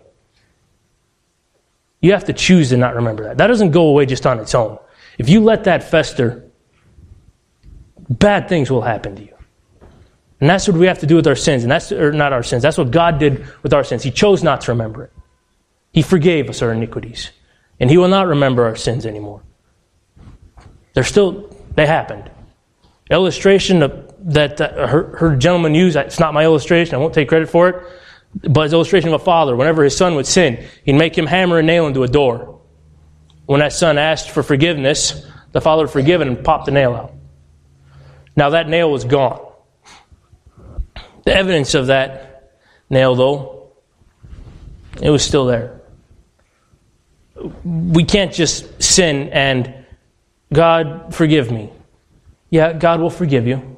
You 2.00 2.14
have 2.14 2.24
to 2.24 2.34
choose 2.34 2.70
to 2.70 2.78
not 2.78 2.96
remember 2.96 3.24
that. 3.26 3.38
That 3.38 3.48
doesn't 3.48 3.72
go 3.72 3.88
away 3.88 4.06
just 4.06 4.26
on 4.26 4.40
its 4.40 4.56
own. 4.56 4.80
If 5.18 5.28
you 5.28 5.42
let 5.42 5.66
that 5.66 5.84
fester, 5.84 6.50
bad 8.10 8.48
things 8.48 8.72
will 8.72 8.84
happen 8.84 9.18
to 9.18 9.24
you. 9.24 9.36
And 10.42 10.50
that's 10.50 10.68
what 10.68 10.76
we 10.76 10.88
have 10.88 11.00
to 11.00 11.06
do 11.06 11.16
with 11.16 11.28
our 11.28 11.36
sins. 11.36 11.64
And 11.64 11.72
that's, 11.72 11.92
not 11.92 12.34
our 12.34 12.42
sins. 12.42 12.64
That's 12.64 12.78
what 12.78 12.90
God 12.90 13.20
did 13.20 13.46
with 13.62 13.74
our 13.74 13.84
sins. 13.84 14.02
He 14.02 14.10
chose 14.10 14.44
not 14.44 14.62
to 14.62 14.72
remember 14.72 15.04
it. 15.04 15.14
He 15.94 16.02
forgave 16.02 16.50
us 16.50 16.64
our 16.64 16.74
iniquities. 16.74 17.30
And 17.80 17.92
He 17.92 17.98
will 17.98 18.08
not 18.08 18.26
remember 18.26 18.66
our 18.66 18.76
sins 18.76 19.06
anymore. 19.06 19.44
They're 20.94 21.04
still, 21.04 21.56
they 21.76 21.86
happened. 21.86 22.30
Illustration 23.12 23.84
of, 23.84 24.14
that 24.34 24.60
uh, 24.60 24.88
her, 24.88 25.16
her 25.18 25.36
gentleman 25.36 25.76
used, 25.76 25.96
it's 25.96 26.20
not 26.20 26.34
my 26.34 26.44
illustration, 26.44 26.96
I 26.96 26.98
won't 26.98 27.14
take 27.14 27.30
credit 27.30 27.50
for 27.50 27.70
it, 27.70 27.86
but 28.50 28.66
it's 28.66 28.74
illustration 28.74 29.10
of 29.14 29.22
a 29.22 29.24
father. 29.24 29.56
Whenever 29.56 29.84
his 29.84 29.96
son 29.96 30.16
would 30.16 30.26
sin, 30.26 30.66
he'd 30.86 30.94
make 30.94 31.16
him 31.16 31.28
hammer 31.28 31.60
a 31.60 31.64
nail 31.64 31.88
into 31.88 32.04
a 32.04 32.08
door. 32.08 32.62
When 33.46 33.60
that 33.60 33.74
son 33.74 33.98
asked 33.98 34.32
for 34.32 34.44
forgiveness, 34.44 35.26
the 35.52 35.62
father 35.62 35.84
would 35.84 35.92
forgive 35.92 36.22
him 36.22 36.30
and 36.30 36.44
pop 36.44 36.66
the 36.66 36.72
nail 36.72 36.94
out. 36.96 37.14
Now 38.36 38.52
that 38.52 38.70
nail 38.70 38.90
was 38.90 39.04
gone. 39.04 39.51
The 41.24 41.36
evidence 41.36 41.74
of 41.74 41.88
that 41.88 42.54
nail, 42.90 43.16
though, 43.16 43.72
it 45.02 45.10
was 45.10 45.24
still 45.24 45.46
there. 45.46 45.82
We 47.64 48.04
can't 48.04 48.34
just 48.34 48.82
sin 48.82 49.30
and, 49.30 49.86
God, 50.54 51.14
forgive 51.14 51.52
me. 51.52 51.72
Yeah, 52.50 52.74
God 52.74 53.00
will 53.00 53.10
forgive 53.10 53.48
you. 53.48 53.78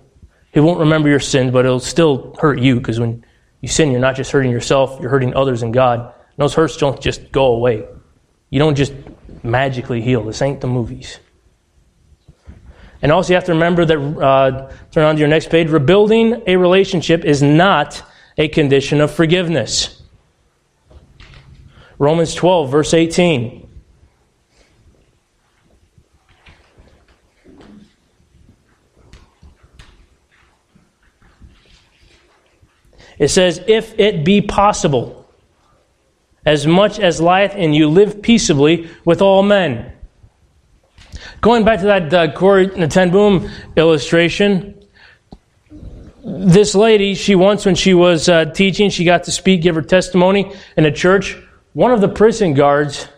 He 0.54 0.60
won't 0.60 0.80
remember 0.80 1.10
your 1.10 1.20
sins, 1.20 1.52
but 1.52 1.66
it'll 1.66 1.80
still 1.80 2.36
hurt 2.40 2.60
you 2.60 2.76
because 2.76 3.00
when 3.00 3.26
you 3.62 3.68
sin, 3.68 3.92
you're 3.92 4.02
not 4.02 4.16
just 4.16 4.32
hurting 4.32 4.52
yourself, 4.52 5.00
you're 5.00 5.10
hurting 5.10 5.36
others 5.36 5.64
and 5.64 5.74
God. 5.74 6.00
And 6.00 6.38
those 6.38 6.54
hurts 6.54 6.78
don't 6.78 7.00
just 7.00 7.32
go 7.32 7.46
away. 7.56 7.86
You 8.50 8.60
don't 8.60 8.76
just 8.76 8.94
magically 9.44 10.02
heal. 10.02 10.24
This 10.24 10.42
ain't 10.42 10.62
the 10.62 10.68
movies. 10.68 11.20
And 13.04 13.12
also, 13.12 13.34
you 13.34 13.36
have 13.36 13.44
to 13.44 13.52
remember 13.52 13.84
that, 13.84 13.98
uh, 13.98 14.72
turn 14.92 15.04
on 15.04 15.16
to 15.16 15.20
your 15.20 15.28
next 15.28 15.50
page, 15.50 15.68
rebuilding 15.68 16.42
a 16.48 16.56
relationship 16.56 17.26
is 17.26 17.44
not 17.44 18.02
a 18.38 18.48
condition 18.48 19.02
of 19.02 19.12
forgiveness. 19.12 20.02
Romans 22.00 22.34
12, 22.34 22.72
verse 22.72 22.94
18. 22.94 23.70
It 33.20 33.28
says, 33.28 33.62
If 33.68 34.00
it 34.00 34.24
be 34.24 34.42
possible, 34.42 35.28
as 36.46 36.66
much 36.66 37.00
as 37.00 37.20
lieth 37.20 37.56
in 37.56 37.74
you, 37.74 37.90
live 37.90 38.22
peaceably 38.22 38.90
with 39.04 39.22
all 39.22 39.44
men. 39.44 39.93
Going 41.44 41.66
back 41.66 41.82
to 41.82 41.86
that 41.88 42.14
uh, 42.14 42.32
Corrie 42.32 42.70
ten 42.88 43.12
Boom 43.12 43.50
illustration, 43.76 44.82
this 46.24 46.74
lady, 46.74 47.16
she 47.16 47.36
once, 47.36 47.66
when 47.66 47.76
she 47.76 47.94
was 47.94 48.30
uh, 48.30 48.46
teaching, 48.46 48.90
she 48.90 49.04
got 49.04 49.26
to 49.26 49.32
speak, 49.32 49.62
give 49.62 49.76
her 49.76 49.82
testimony 49.82 50.54
in 50.78 50.86
a 50.86 50.92
church. 50.92 51.38
One 51.74 51.92
of 51.92 52.00
the 52.00 52.08
prison 52.08 52.54
guards 52.54 53.10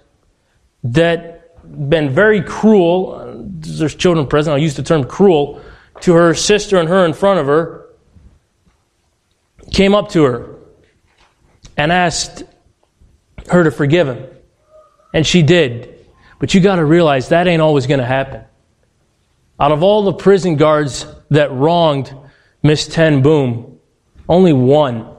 that 0.86 1.54
been 1.88 2.10
very 2.10 2.42
cruel, 2.42 3.46
there's 3.60 3.94
children 3.94 4.26
present, 4.26 4.54
I'll 4.54 4.60
use 4.60 4.76
the 4.76 4.82
term 4.82 5.04
cruel, 5.04 5.62
to 6.02 6.16
her 6.16 6.34
sister 6.34 6.80
and 6.80 6.90
her 6.90 7.06
in 7.06 7.14
front 7.14 7.40
of 7.40 7.46
her, 7.46 7.86
came 9.72 9.94
up 9.94 10.10
to 10.10 10.24
her 10.24 10.56
and 11.78 11.92
asked, 11.92 12.44
her 13.52 13.64
to 13.64 13.70
forgive 13.70 14.08
him. 14.08 14.26
And 15.14 15.28
she 15.28 15.44
did. 15.44 15.95
But 16.40 16.54
you 16.54 16.62
got 16.62 16.76
to 16.76 16.86
realize 16.86 17.30
that 17.30 17.48
ain't 17.48 17.62
always 17.62 17.88
going 17.88 18.00
to 18.00 18.06
happen. 18.06 18.44
Out 19.60 19.72
of 19.72 19.84
all 19.84 20.04
the 20.04 20.14
prison 20.14 20.58
guards 20.58 21.06
that 21.30 21.52
wronged 21.52 22.14
Miss 22.62 22.88
Ten 22.88 23.22
Boom, 23.22 23.80
only 24.28 24.54
one 24.54 25.16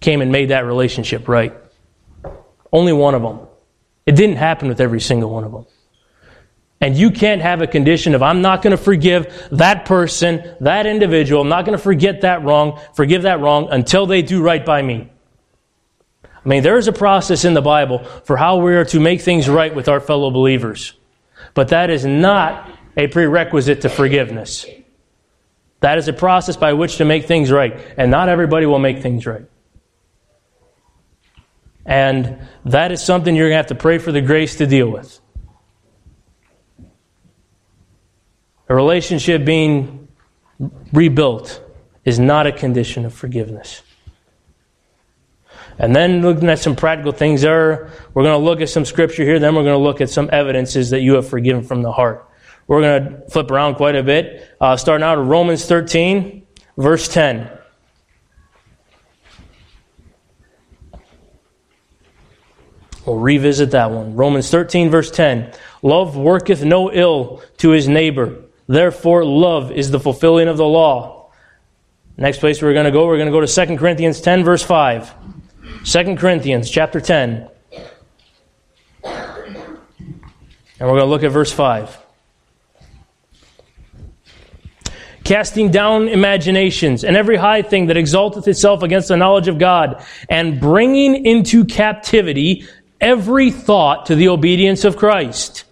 came 0.00 0.20
and 0.20 0.32
made 0.32 0.50
that 0.50 0.64
relationship 0.64 1.28
right. 1.28 1.54
Only 2.72 2.92
one 2.92 3.14
of 3.14 3.22
them. 3.22 3.40
It 4.04 4.16
didn't 4.16 4.36
happen 4.36 4.68
with 4.68 4.80
every 4.80 5.00
single 5.00 5.30
one 5.30 5.44
of 5.44 5.52
them. 5.52 5.66
And 6.80 6.96
you 6.96 7.10
can't 7.10 7.40
have 7.40 7.62
a 7.62 7.66
condition 7.66 8.14
of, 8.14 8.22
I'm 8.22 8.42
not 8.42 8.60
going 8.60 8.72
to 8.72 8.82
forgive 8.82 9.48
that 9.52 9.86
person, 9.86 10.56
that 10.60 10.86
individual, 10.86 11.40
I'm 11.40 11.48
not 11.48 11.64
going 11.64 11.78
to 11.78 11.82
forget 11.82 12.20
that 12.22 12.42
wrong, 12.42 12.78
forgive 12.94 13.22
that 13.22 13.40
wrong 13.40 13.68
until 13.70 14.04
they 14.04 14.20
do 14.20 14.42
right 14.42 14.64
by 14.64 14.82
me. 14.82 15.10
I 16.44 16.48
mean, 16.48 16.62
there 16.62 16.76
is 16.76 16.88
a 16.88 16.92
process 16.92 17.44
in 17.44 17.54
the 17.54 17.62
Bible 17.62 18.04
for 18.24 18.36
how 18.36 18.58
we 18.58 18.74
are 18.74 18.84
to 18.86 19.00
make 19.00 19.22
things 19.22 19.48
right 19.48 19.74
with 19.74 19.88
our 19.88 20.00
fellow 20.00 20.30
believers. 20.30 20.92
But 21.54 21.68
that 21.68 21.88
is 21.88 22.04
not 22.04 22.70
a 22.96 23.06
prerequisite 23.06 23.80
to 23.82 23.88
forgiveness. 23.88 24.66
That 25.80 25.98
is 25.98 26.08
a 26.08 26.12
process 26.12 26.56
by 26.56 26.74
which 26.74 26.96
to 26.96 27.04
make 27.04 27.26
things 27.26 27.50
right. 27.50 27.78
And 27.96 28.10
not 28.10 28.28
everybody 28.28 28.66
will 28.66 28.78
make 28.78 29.00
things 29.00 29.26
right. 29.26 29.46
And 31.86 32.46
that 32.64 32.92
is 32.92 33.02
something 33.02 33.34
you're 33.34 33.48
going 33.48 33.54
to 33.54 33.58
have 33.58 33.66
to 33.66 33.74
pray 33.74 33.98
for 33.98 34.12
the 34.12 34.22
grace 34.22 34.56
to 34.56 34.66
deal 34.66 34.88
with. 34.88 35.20
A 38.68 38.74
relationship 38.74 39.44
being 39.44 40.08
rebuilt 40.92 41.62
is 42.04 42.18
not 42.18 42.46
a 42.46 42.52
condition 42.52 43.04
of 43.04 43.12
forgiveness. 43.12 43.82
And 45.78 45.94
then 45.94 46.22
looking 46.22 46.48
at 46.48 46.58
some 46.58 46.76
practical 46.76 47.12
things 47.12 47.42
there, 47.42 47.90
we're 48.12 48.22
going 48.22 48.38
to 48.38 48.44
look 48.44 48.60
at 48.60 48.68
some 48.68 48.84
scripture 48.84 49.24
here, 49.24 49.38
then 49.38 49.54
we're 49.54 49.64
going 49.64 49.78
to 49.78 49.82
look 49.82 50.00
at 50.00 50.10
some 50.10 50.28
evidences 50.32 50.90
that 50.90 51.00
you 51.00 51.14
have 51.14 51.28
forgiven 51.28 51.64
from 51.64 51.82
the 51.82 51.90
heart. 51.90 52.28
We're 52.66 52.80
going 52.80 53.04
to 53.04 53.30
flip 53.30 53.50
around 53.50 53.74
quite 53.74 53.96
a 53.96 54.02
bit, 54.02 54.48
uh, 54.60 54.76
starting 54.76 55.04
out 55.04 55.18
in 55.18 55.28
Romans 55.28 55.66
13, 55.66 56.46
verse 56.76 57.08
10. 57.08 57.50
We'll 63.04 63.18
revisit 63.18 63.72
that 63.72 63.90
one. 63.90 64.16
Romans 64.16 64.50
13, 64.50 64.90
verse 64.90 65.10
10. 65.10 65.52
Love 65.82 66.16
worketh 66.16 66.64
no 66.64 66.90
ill 66.90 67.42
to 67.58 67.70
his 67.70 67.86
neighbor. 67.86 68.44
Therefore, 68.66 69.24
love 69.24 69.70
is 69.72 69.90
the 69.90 70.00
fulfilling 70.00 70.48
of 70.48 70.56
the 70.56 70.64
law. 70.64 71.30
Next 72.16 72.38
place 72.38 72.62
we're 72.62 72.72
going 72.72 72.86
to 72.86 72.92
go, 72.92 73.06
we're 73.06 73.16
going 73.16 73.26
to 73.26 73.32
go 73.32 73.40
to 73.40 73.66
2 73.66 73.76
Corinthians 73.76 74.20
10, 74.20 74.44
verse 74.44 74.62
5. 74.62 75.12
2 75.84 76.16
Corinthians 76.16 76.70
chapter 76.70 76.98
10. 76.98 77.46
And 79.04 79.12
we're 80.80 80.86
going 80.86 81.00
to 81.00 81.04
look 81.04 81.22
at 81.22 81.30
verse 81.30 81.52
5. 81.52 81.98
Casting 85.24 85.70
down 85.70 86.08
imaginations 86.08 87.04
and 87.04 87.18
every 87.18 87.36
high 87.36 87.60
thing 87.60 87.86
that 87.86 87.98
exalteth 87.98 88.48
itself 88.48 88.82
against 88.82 89.08
the 89.08 89.16
knowledge 89.18 89.46
of 89.48 89.58
God, 89.58 90.02
and 90.30 90.58
bringing 90.58 91.26
into 91.26 91.66
captivity 91.66 92.66
every 93.00 93.50
thought 93.50 94.06
to 94.06 94.14
the 94.14 94.28
obedience 94.28 94.84
of 94.84 94.96
Christ. 94.96 95.64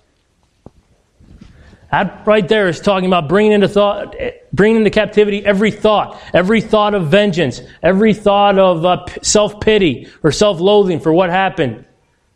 That 1.92 2.26
right 2.26 2.48
there 2.48 2.68
is 2.68 2.80
talking 2.80 3.06
about 3.06 3.28
bringing 3.28 3.52
into 3.52 3.68
thought, 3.68 4.16
bringing 4.50 4.78
into 4.78 4.88
captivity 4.88 5.44
every 5.44 5.70
thought, 5.70 6.20
every 6.32 6.62
thought 6.62 6.94
of 6.94 7.08
vengeance, 7.08 7.60
every 7.82 8.14
thought 8.14 8.58
of 8.58 8.82
uh, 8.86 9.04
self 9.20 9.60
pity 9.60 10.08
or 10.22 10.32
self 10.32 10.58
loathing 10.58 11.00
for 11.00 11.12
what 11.12 11.28
happened. 11.28 11.84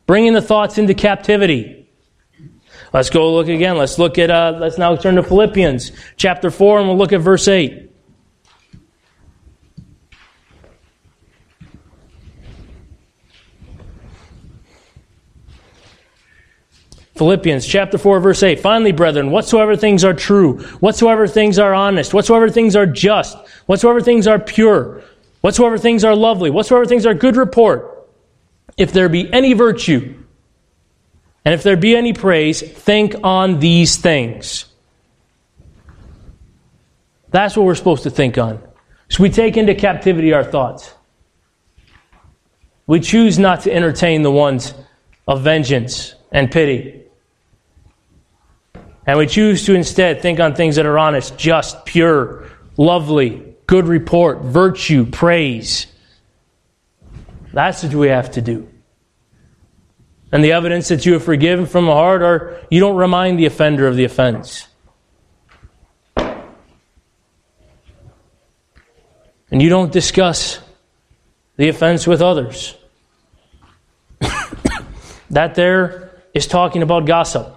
Bringing 0.06 0.34
the 0.34 0.42
thoughts 0.42 0.76
into 0.76 0.92
captivity. 0.92 1.88
Let's 2.92 3.08
go 3.08 3.32
look 3.32 3.48
again. 3.48 3.78
Let's 3.78 3.98
look 3.98 4.18
at. 4.18 4.30
Uh, 4.30 4.58
let's 4.60 4.76
now 4.76 4.94
turn 4.94 5.14
to 5.16 5.22
Philippians 5.22 5.90
chapter 6.18 6.50
four, 6.50 6.78
and 6.78 6.86
we'll 6.86 6.98
look 6.98 7.14
at 7.14 7.22
verse 7.22 7.48
eight. 7.48 7.90
Philippians 17.16 17.66
chapter 17.66 17.98
4 17.98 18.20
verse 18.20 18.42
8. 18.42 18.60
Finally, 18.60 18.92
brethren, 18.92 19.30
whatsoever 19.30 19.76
things 19.76 20.04
are 20.04 20.14
true, 20.14 20.58
whatsoever 20.80 21.26
things 21.26 21.58
are 21.58 21.74
honest, 21.74 22.12
whatsoever 22.12 22.50
things 22.50 22.76
are 22.76 22.86
just, 22.86 23.36
whatsoever 23.66 24.00
things 24.00 24.26
are 24.26 24.38
pure, 24.38 25.02
whatsoever 25.40 25.78
things 25.78 26.04
are 26.04 26.14
lovely, 26.14 26.50
whatsoever 26.50 26.86
things 26.86 27.06
are 27.06 27.14
good 27.14 27.36
report, 27.36 28.08
if 28.76 28.92
there 28.92 29.08
be 29.08 29.32
any 29.32 29.54
virtue, 29.54 30.14
and 31.44 31.54
if 31.54 31.62
there 31.62 31.76
be 31.76 31.96
any 31.96 32.12
praise, 32.12 32.60
think 32.60 33.14
on 33.22 33.60
these 33.60 33.96
things. 33.96 34.66
That's 37.30 37.56
what 37.56 37.64
we're 37.64 37.74
supposed 37.74 38.02
to 38.02 38.10
think 38.10 38.36
on. 38.38 38.60
So 39.08 39.22
we 39.22 39.30
take 39.30 39.56
into 39.56 39.74
captivity 39.74 40.32
our 40.32 40.44
thoughts. 40.44 40.92
We 42.86 43.00
choose 43.00 43.38
not 43.38 43.62
to 43.62 43.72
entertain 43.72 44.22
the 44.22 44.30
ones 44.30 44.74
of 45.26 45.42
vengeance 45.42 46.14
and 46.30 46.50
pity. 46.50 47.05
And 49.06 49.18
we 49.18 49.26
choose 49.26 49.64
to 49.66 49.74
instead 49.74 50.20
think 50.20 50.40
on 50.40 50.54
things 50.54 50.76
that 50.76 50.86
are 50.86 50.98
honest, 50.98 51.38
just, 51.38 51.86
pure, 51.86 52.50
lovely, 52.76 53.54
good 53.66 53.86
report, 53.86 54.42
virtue, 54.42 55.06
praise. 55.06 55.86
That's 57.52 57.84
what 57.84 57.94
we 57.94 58.08
have 58.08 58.32
to 58.32 58.42
do. 58.42 58.68
And 60.32 60.42
the 60.42 60.52
evidence 60.52 60.88
that 60.88 61.06
you 61.06 61.12
have 61.14 61.24
forgiven 61.24 61.66
from 61.66 61.86
the 61.86 61.92
heart 61.92 62.20
are 62.22 62.60
you 62.68 62.80
don't 62.80 62.96
remind 62.96 63.38
the 63.38 63.46
offender 63.46 63.86
of 63.86 63.94
the 63.94 64.04
offense. 64.04 64.66
And 69.50 69.62
you 69.62 69.68
don't 69.68 69.92
discuss 69.92 70.58
the 71.56 71.68
offense 71.68 72.06
with 72.06 72.20
others. 72.20 72.76
that 75.30 75.54
there 75.54 76.10
is 76.34 76.48
talking 76.48 76.82
about 76.82 77.06
gossip. 77.06 77.56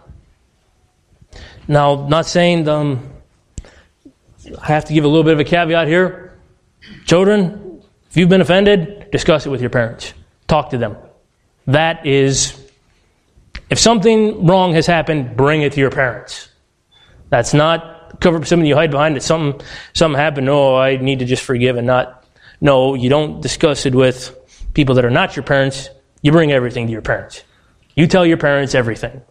Now, 1.70 2.08
not 2.08 2.26
saying 2.26 2.68
um, 2.68 3.08
I 4.60 4.66
have 4.66 4.86
to 4.86 4.94
give 4.94 5.04
a 5.04 5.08
little 5.08 5.24
bit 5.24 5.34
of 5.34 5.40
a 5.40 5.44
caveat 5.44 5.88
here. 5.88 6.36
Children, 7.06 7.84
if 8.10 8.18
you've 8.18 8.28
been 8.28 8.42
offended, 8.42 9.12
discuss 9.12 9.46
it 9.46 9.50
with 9.50 9.62
your 9.62 9.70
parents. 9.70 10.16
Talk 10.48 10.72
to 10.72 10.80
them. 10.80 10.98
That 11.68 12.08
is, 12.08 12.60
if 13.70 13.78
something 13.78 14.48
wrong 14.48 14.74
has 14.74 14.88
happened, 14.88 15.38
bring 15.38 15.62
it 15.62 15.74
to 15.74 15.80
your 15.80 15.92
parents. 15.92 16.50
That's 17.30 17.54
not 17.54 18.20
cover 18.20 18.38
up 18.38 18.48
something 18.48 18.66
you 18.66 18.74
hide 18.74 18.90
behind 18.90 19.16
it. 19.16 19.22
Something, 19.22 19.62
something 19.94 20.20
happened. 20.20 20.50
Oh, 20.50 20.76
I 20.76 20.98
need 20.98 21.20
to 21.20 21.26
just 21.26 21.44
forgive 21.44 21.78
and 21.78 21.86
not. 21.86 22.26
No, 22.62 22.96
you 22.96 23.10
don't 23.10 23.42
discuss 23.42 23.86
it 23.86 23.94
with 23.94 24.36
people 24.74 24.96
that 24.96 25.06
are 25.06 25.12
not 25.12 25.36
your 25.36 25.44
parents. 25.44 25.92
You 26.24 26.32
bring 26.32 26.52
everything 26.52 26.88
to 26.88 26.92
your 26.92 27.04
parents. 27.04 27.44
You 27.94 28.08
tell 28.08 28.26
your 28.26 28.38
parents 28.38 28.74
everything. 28.74 29.22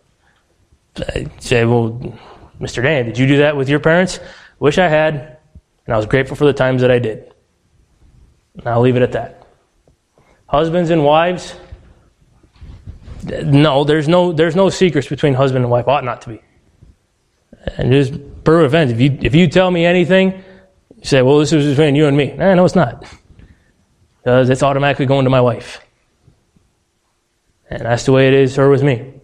I 1.02 1.26
say, 1.38 1.64
well, 1.64 2.18
Mr. 2.61 2.82
Dan, 2.82 3.06
did 3.06 3.18
you 3.18 3.26
do 3.26 3.38
that 3.38 3.56
with 3.56 3.68
your 3.68 3.80
parents? 3.80 4.20
Wish 4.58 4.78
I 4.78 4.88
had, 4.88 5.38
and 5.87 5.94
I 5.94 5.96
was 5.96 6.06
grateful 6.06 6.37
for 6.37 6.44
the 6.44 6.52
times 6.52 6.82
that 6.82 6.90
I 6.90 6.98
did. 6.98 7.32
And 8.56 8.66
I'll 8.66 8.80
leave 8.80 8.96
it 8.96 9.02
at 9.02 9.12
that. 9.12 9.46
Husbands 10.46 10.90
and 10.90 11.04
wives, 11.04 11.54
no, 13.24 13.84
there's 13.84 14.08
no 14.08 14.32
there's 14.32 14.56
no 14.56 14.70
secrets 14.70 15.08
between 15.08 15.34
husband 15.34 15.64
and 15.64 15.70
wife. 15.70 15.87
Ought 15.87 16.04
not 16.04 16.22
to 16.22 16.30
be. 16.30 16.42
And 17.76 17.92
just 17.92 18.14
per 18.44 18.64
event, 18.64 18.90
if 18.90 19.00
you 19.00 19.18
if 19.20 19.34
you 19.34 19.48
tell 19.48 19.70
me 19.70 19.84
anything, 19.84 20.32
you 20.96 21.04
say, 21.04 21.22
well, 21.22 21.38
this 21.38 21.52
is 21.52 21.76
between 21.76 21.94
you 21.94 22.06
and 22.06 22.16
me. 22.16 22.32
Eh, 22.32 22.54
no, 22.54 22.64
it's 22.64 22.74
not. 22.74 23.04
Because 24.18 24.50
it's 24.50 24.62
automatically 24.62 25.06
going 25.06 25.24
to 25.24 25.30
my 25.30 25.40
wife. 25.40 25.80
And 27.70 27.82
that's 27.82 28.05
the 28.05 28.12
way 28.12 28.28
it 28.28 28.34
is 28.34 28.57
her 28.57 28.70
with 28.70 28.82
me. 28.82 29.17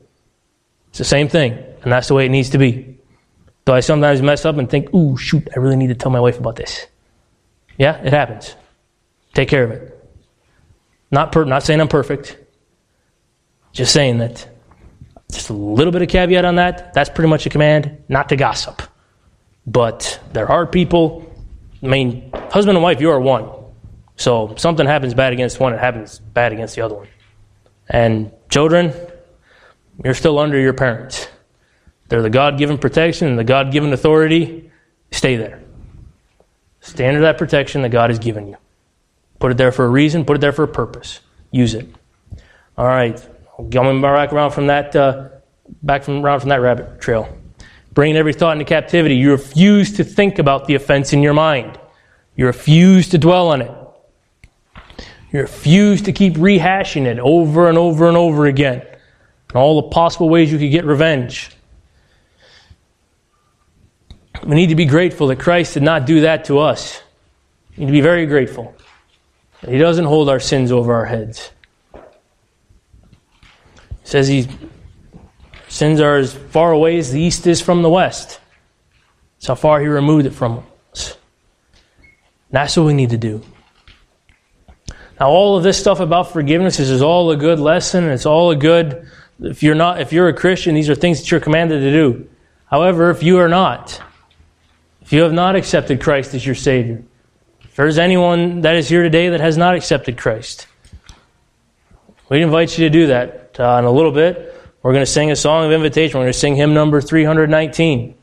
It's 0.95 0.99
the 1.01 1.05
same 1.05 1.27
thing, 1.29 1.59
and 1.83 1.91
that's 1.91 2.07
the 2.07 2.15
way 2.15 2.25
it 2.25 2.29
needs 2.29 2.51
to 2.51 2.59
be. 2.59 2.97
Do 3.65 3.73
I 3.73 3.81
sometimes 3.81 4.23
mess 4.23 4.45
up 4.45 4.59
and 4.59 4.71
think, 4.71 4.95
ooh, 4.95 5.17
shoot, 5.17 5.49
I 5.53 5.59
really 5.59 5.75
need 5.75 5.89
to 5.89 5.97
tell 5.97 6.13
my 6.13 6.21
wife 6.21 6.39
about 6.39 6.55
this? 6.55 6.87
Yeah, 7.77 7.97
it 7.97 8.13
happens. 8.13 8.55
Take 9.33 9.49
care 9.49 9.65
of 9.65 9.73
it. 9.73 10.09
Not, 11.11 11.33
per- 11.33 11.47
not 11.47 11.65
saying 11.65 11.81
I'm 11.81 11.89
perfect, 11.89 12.39
just 13.73 13.93
saying 13.93 14.19
that. 14.19 14.49
Just 15.33 15.51
a 15.51 15.53
little 15.53 15.93
bit 15.93 16.03
of 16.03 16.09
caveat 16.09 16.45
on 16.45 16.55
that. 16.55 16.95
That's 16.95 17.11
pretty 17.11 17.29
much 17.29 17.45
a 17.45 17.51
command 17.51 18.05
not 18.09 18.29
to 18.29 18.37
gossip. 18.37 18.81
But 19.67 20.21
there 20.33 20.49
are 20.49 20.65
people, 20.65 21.29
I 21.83 21.89
mean, 21.89 22.31
husband 22.53 22.77
and 22.77 22.85
wife, 22.85 23.01
you 23.01 23.11
are 23.11 23.19
one. 23.19 23.51
So 24.15 24.55
something 24.59 24.87
happens 24.87 25.13
bad 25.13 25.33
against 25.33 25.59
one, 25.59 25.75
it 25.75 25.81
happens 25.81 26.21
bad 26.21 26.53
against 26.53 26.77
the 26.77 26.83
other 26.83 26.95
one. 26.95 27.09
And 27.89 28.31
children, 28.49 28.95
you're 30.03 30.15
still 30.15 30.39
under 30.39 30.59
your 30.59 30.73
parents. 30.73 31.29
They're 32.09 32.23
the 32.23 32.31
God 32.31 32.59
given 32.59 32.79
protection 32.79 33.29
and 33.29 33.39
the 33.39 33.45
God 33.45 33.73
given 33.73 33.93
authority. 33.93 34.71
Stay 35.11 35.37
there. 35.37 35.63
Stay 36.81 37.07
under 37.07 37.23
that 37.23 37.39
protection 37.39 37.83
that 37.83 37.91
God 37.91 38.11
has 38.11 38.19
given 38.19 38.49
you. 38.49 38.57
Put 39.39 39.53
it 39.53 39.57
there 39.57 39.73
for 39.73 39.85
a 39.85 39.89
reason, 39.89 40.25
put 40.25 40.37
it 40.37 40.41
there 40.41 40.53
for 40.53 40.65
a 40.65 40.69
purpose. 40.69 41.21
Use 41.51 41.75
it. 41.75 41.89
All 42.77 42.87
right, 42.87 43.21
coming 43.71 44.01
back 44.01 44.33
around 44.33 44.51
from 44.51 44.67
that, 44.67 44.95
uh, 44.97 45.29
back 45.83 46.03
from 46.03 46.25
around 46.25 46.41
from 46.41 46.49
that 46.49 46.61
rabbit 46.61 47.01
trail. 47.01 47.29
Bringing 47.93 48.17
every 48.17 48.33
thought 48.33 48.53
into 48.53 48.65
captivity. 48.65 49.15
You 49.15 49.31
refuse 49.31 49.93
to 49.95 50.05
think 50.05 50.39
about 50.39 50.67
the 50.67 50.75
offense 50.75 51.13
in 51.13 51.23
your 51.23 51.35
mind. 51.35 51.79
You 52.37 52.47
refuse 52.47 53.09
to 53.11 53.19
dwell 53.19 53.49
on 53.49 53.63
it. 53.63 53.71
You 55.31 55.41
refuse 55.41 56.03
to 56.03 56.13
keep 56.13 56.35
rehashing 56.35 57.07
it 57.07 57.19
over 57.19 57.69
and 57.69 57.79
over 57.79 58.09
and 58.09 58.17
over 58.17 58.47
again. 58.47 58.83
And 59.55 59.63
all 59.63 59.81
the 59.81 59.89
possible 59.89 60.29
ways 60.29 60.51
you 60.51 60.59
could 60.59 60.73
get 60.73 60.85
revenge. 60.85 61.51
We 64.45 64.57
need 64.57 64.71
to 64.71 64.75
be 64.75 64.85
grateful 64.85 65.29
that 65.29 65.39
Christ 65.39 65.75
did 65.75 65.85
not 65.85 66.07
do 66.07 66.23
that 66.23 66.47
to 66.47 66.59
us. 66.59 67.01
We 67.71 67.83
need 67.85 67.87
to 67.87 67.93
be 67.93 68.01
very 68.01 68.27
grateful. 68.27 68.75
That 69.61 69.71
he 69.71 69.79
doesn't 69.79 70.07
hold 70.07 70.29
our 70.29 70.41
sins 70.41 70.73
over 70.73 70.93
our 70.93 71.07
heads. 71.07 71.53
He 71.95 72.01
says 74.03 74.27
he 74.27 74.49
sins 75.69 76.01
are 76.01 76.17
as 76.17 76.35
far 76.35 76.73
away 76.73 76.99
as 76.99 77.13
the 77.13 77.21
east 77.21 77.47
is 77.47 77.61
from 77.61 77.83
the 77.83 77.89
west. 77.89 78.41
That's 79.37 79.47
how 79.47 79.55
far 79.55 79.81
he 79.81 79.87
removed 79.87 80.27
it 80.27 80.33
from 80.33 80.65
us. 80.93 81.17
That's 82.51 82.77
what 82.77 82.87
we 82.87 82.93
need 82.93 83.11
to 83.11 83.19
do. 83.19 83.43
Now, 85.21 85.29
all 85.29 85.57
of 85.57 85.63
this 85.63 85.79
stuff 85.79 86.01
about 86.01 86.33
forgiveness 86.33 86.81
is 86.81 87.01
all 87.01 87.31
a 87.31 87.37
good 87.37 87.61
lesson. 87.61 88.05
It's 88.11 88.27
all 88.27 88.51
a 88.51 88.57
good. 88.57 89.09
If 89.41 89.63
you're 89.63 89.75
not, 89.75 90.01
if 90.01 90.13
you're 90.13 90.29
a 90.29 90.35
Christian, 90.35 90.75
these 90.75 90.89
are 90.89 90.95
things 90.95 91.21
that 91.21 91.31
you're 91.31 91.41
commanded 91.41 91.81
to 91.81 91.91
do. 91.91 92.29
However, 92.67 93.11
if 93.11 93.23
you 93.23 93.39
are 93.39 93.49
not, 93.49 94.01
if 95.03 95.13
you 95.13 95.23
have 95.23 95.33
not 95.33 95.57
accepted 95.57 96.01
Christ 96.01 96.35
as 96.35 96.45
your 96.47 96.55
Savior, 96.55 97.03
if 97.63 97.77
there's 97.77 97.99
anyone 97.99 98.61
that 98.63 98.77
is 98.77 98.89
here 98.89 99.03
today 99.03 99.31
that 99.31 99.41
has 99.41 99.57
not 99.57 99.75
accepted 99.75 100.17
Christ, 100.17 100.67
we 102.29 102.43
invite 102.43 102.79
you 102.79 102.85
to 102.87 102.91
do 102.91 103.07
that 103.09 103.57
uh, 103.59 103.77
in 103.79 103.85
a 103.85 103.91
little 103.91 104.13
bit. 104.13 104.55
We're 104.83 104.93
going 104.93 105.05
to 105.05 105.11
sing 105.11 105.31
a 105.31 105.37
song 105.37 105.67
of 105.67 105.73
invitation. 105.73 106.19
We're 106.19 106.25
going 106.25 106.33
to 106.33 106.39
sing 106.39 106.57
hymn 106.57 106.75
number 106.75 107.01
319. 107.01 108.15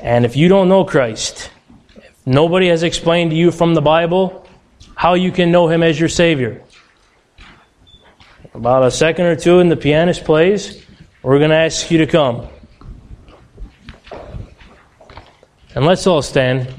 And 0.00 0.24
if 0.24 0.36
you 0.36 0.48
don't 0.48 0.68
know 0.68 0.84
Christ, 0.84 1.50
if 1.96 2.26
nobody 2.26 2.68
has 2.68 2.82
explained 2.82 3.30
to 3.30 3.36
you 3.36 3.50
from 3.50 3.74
the 3.74 3.82
Bible 3.82 4.46
how 4.94 5.14
you 5.14 5.32
can 5.32 5.50
know 5.50 5.68
Him 5.68 5.82
as 5.82 5.98
your 5.98 6.08
Savior, 6.08 6.62
about 8.56 8.84
a 8.84 8.90
second 8.90 9.26
or 9.26 9.36
two 9.36 9.58
and 9.58 9.70
the 9.70 9.76
pianist 9.76 10.24
plays, 10.24 10.82
we're 11.22 11.38
going 11.38 11.50
to 11.50 11.56
ask 11.56 11.90
you 11.90 11.98
to 11.98 12.06
come. 12.06 12.48
And 15.74 15.84
let's 15.84 16.06
all 16.06 16.22
stand. 16.22 16.74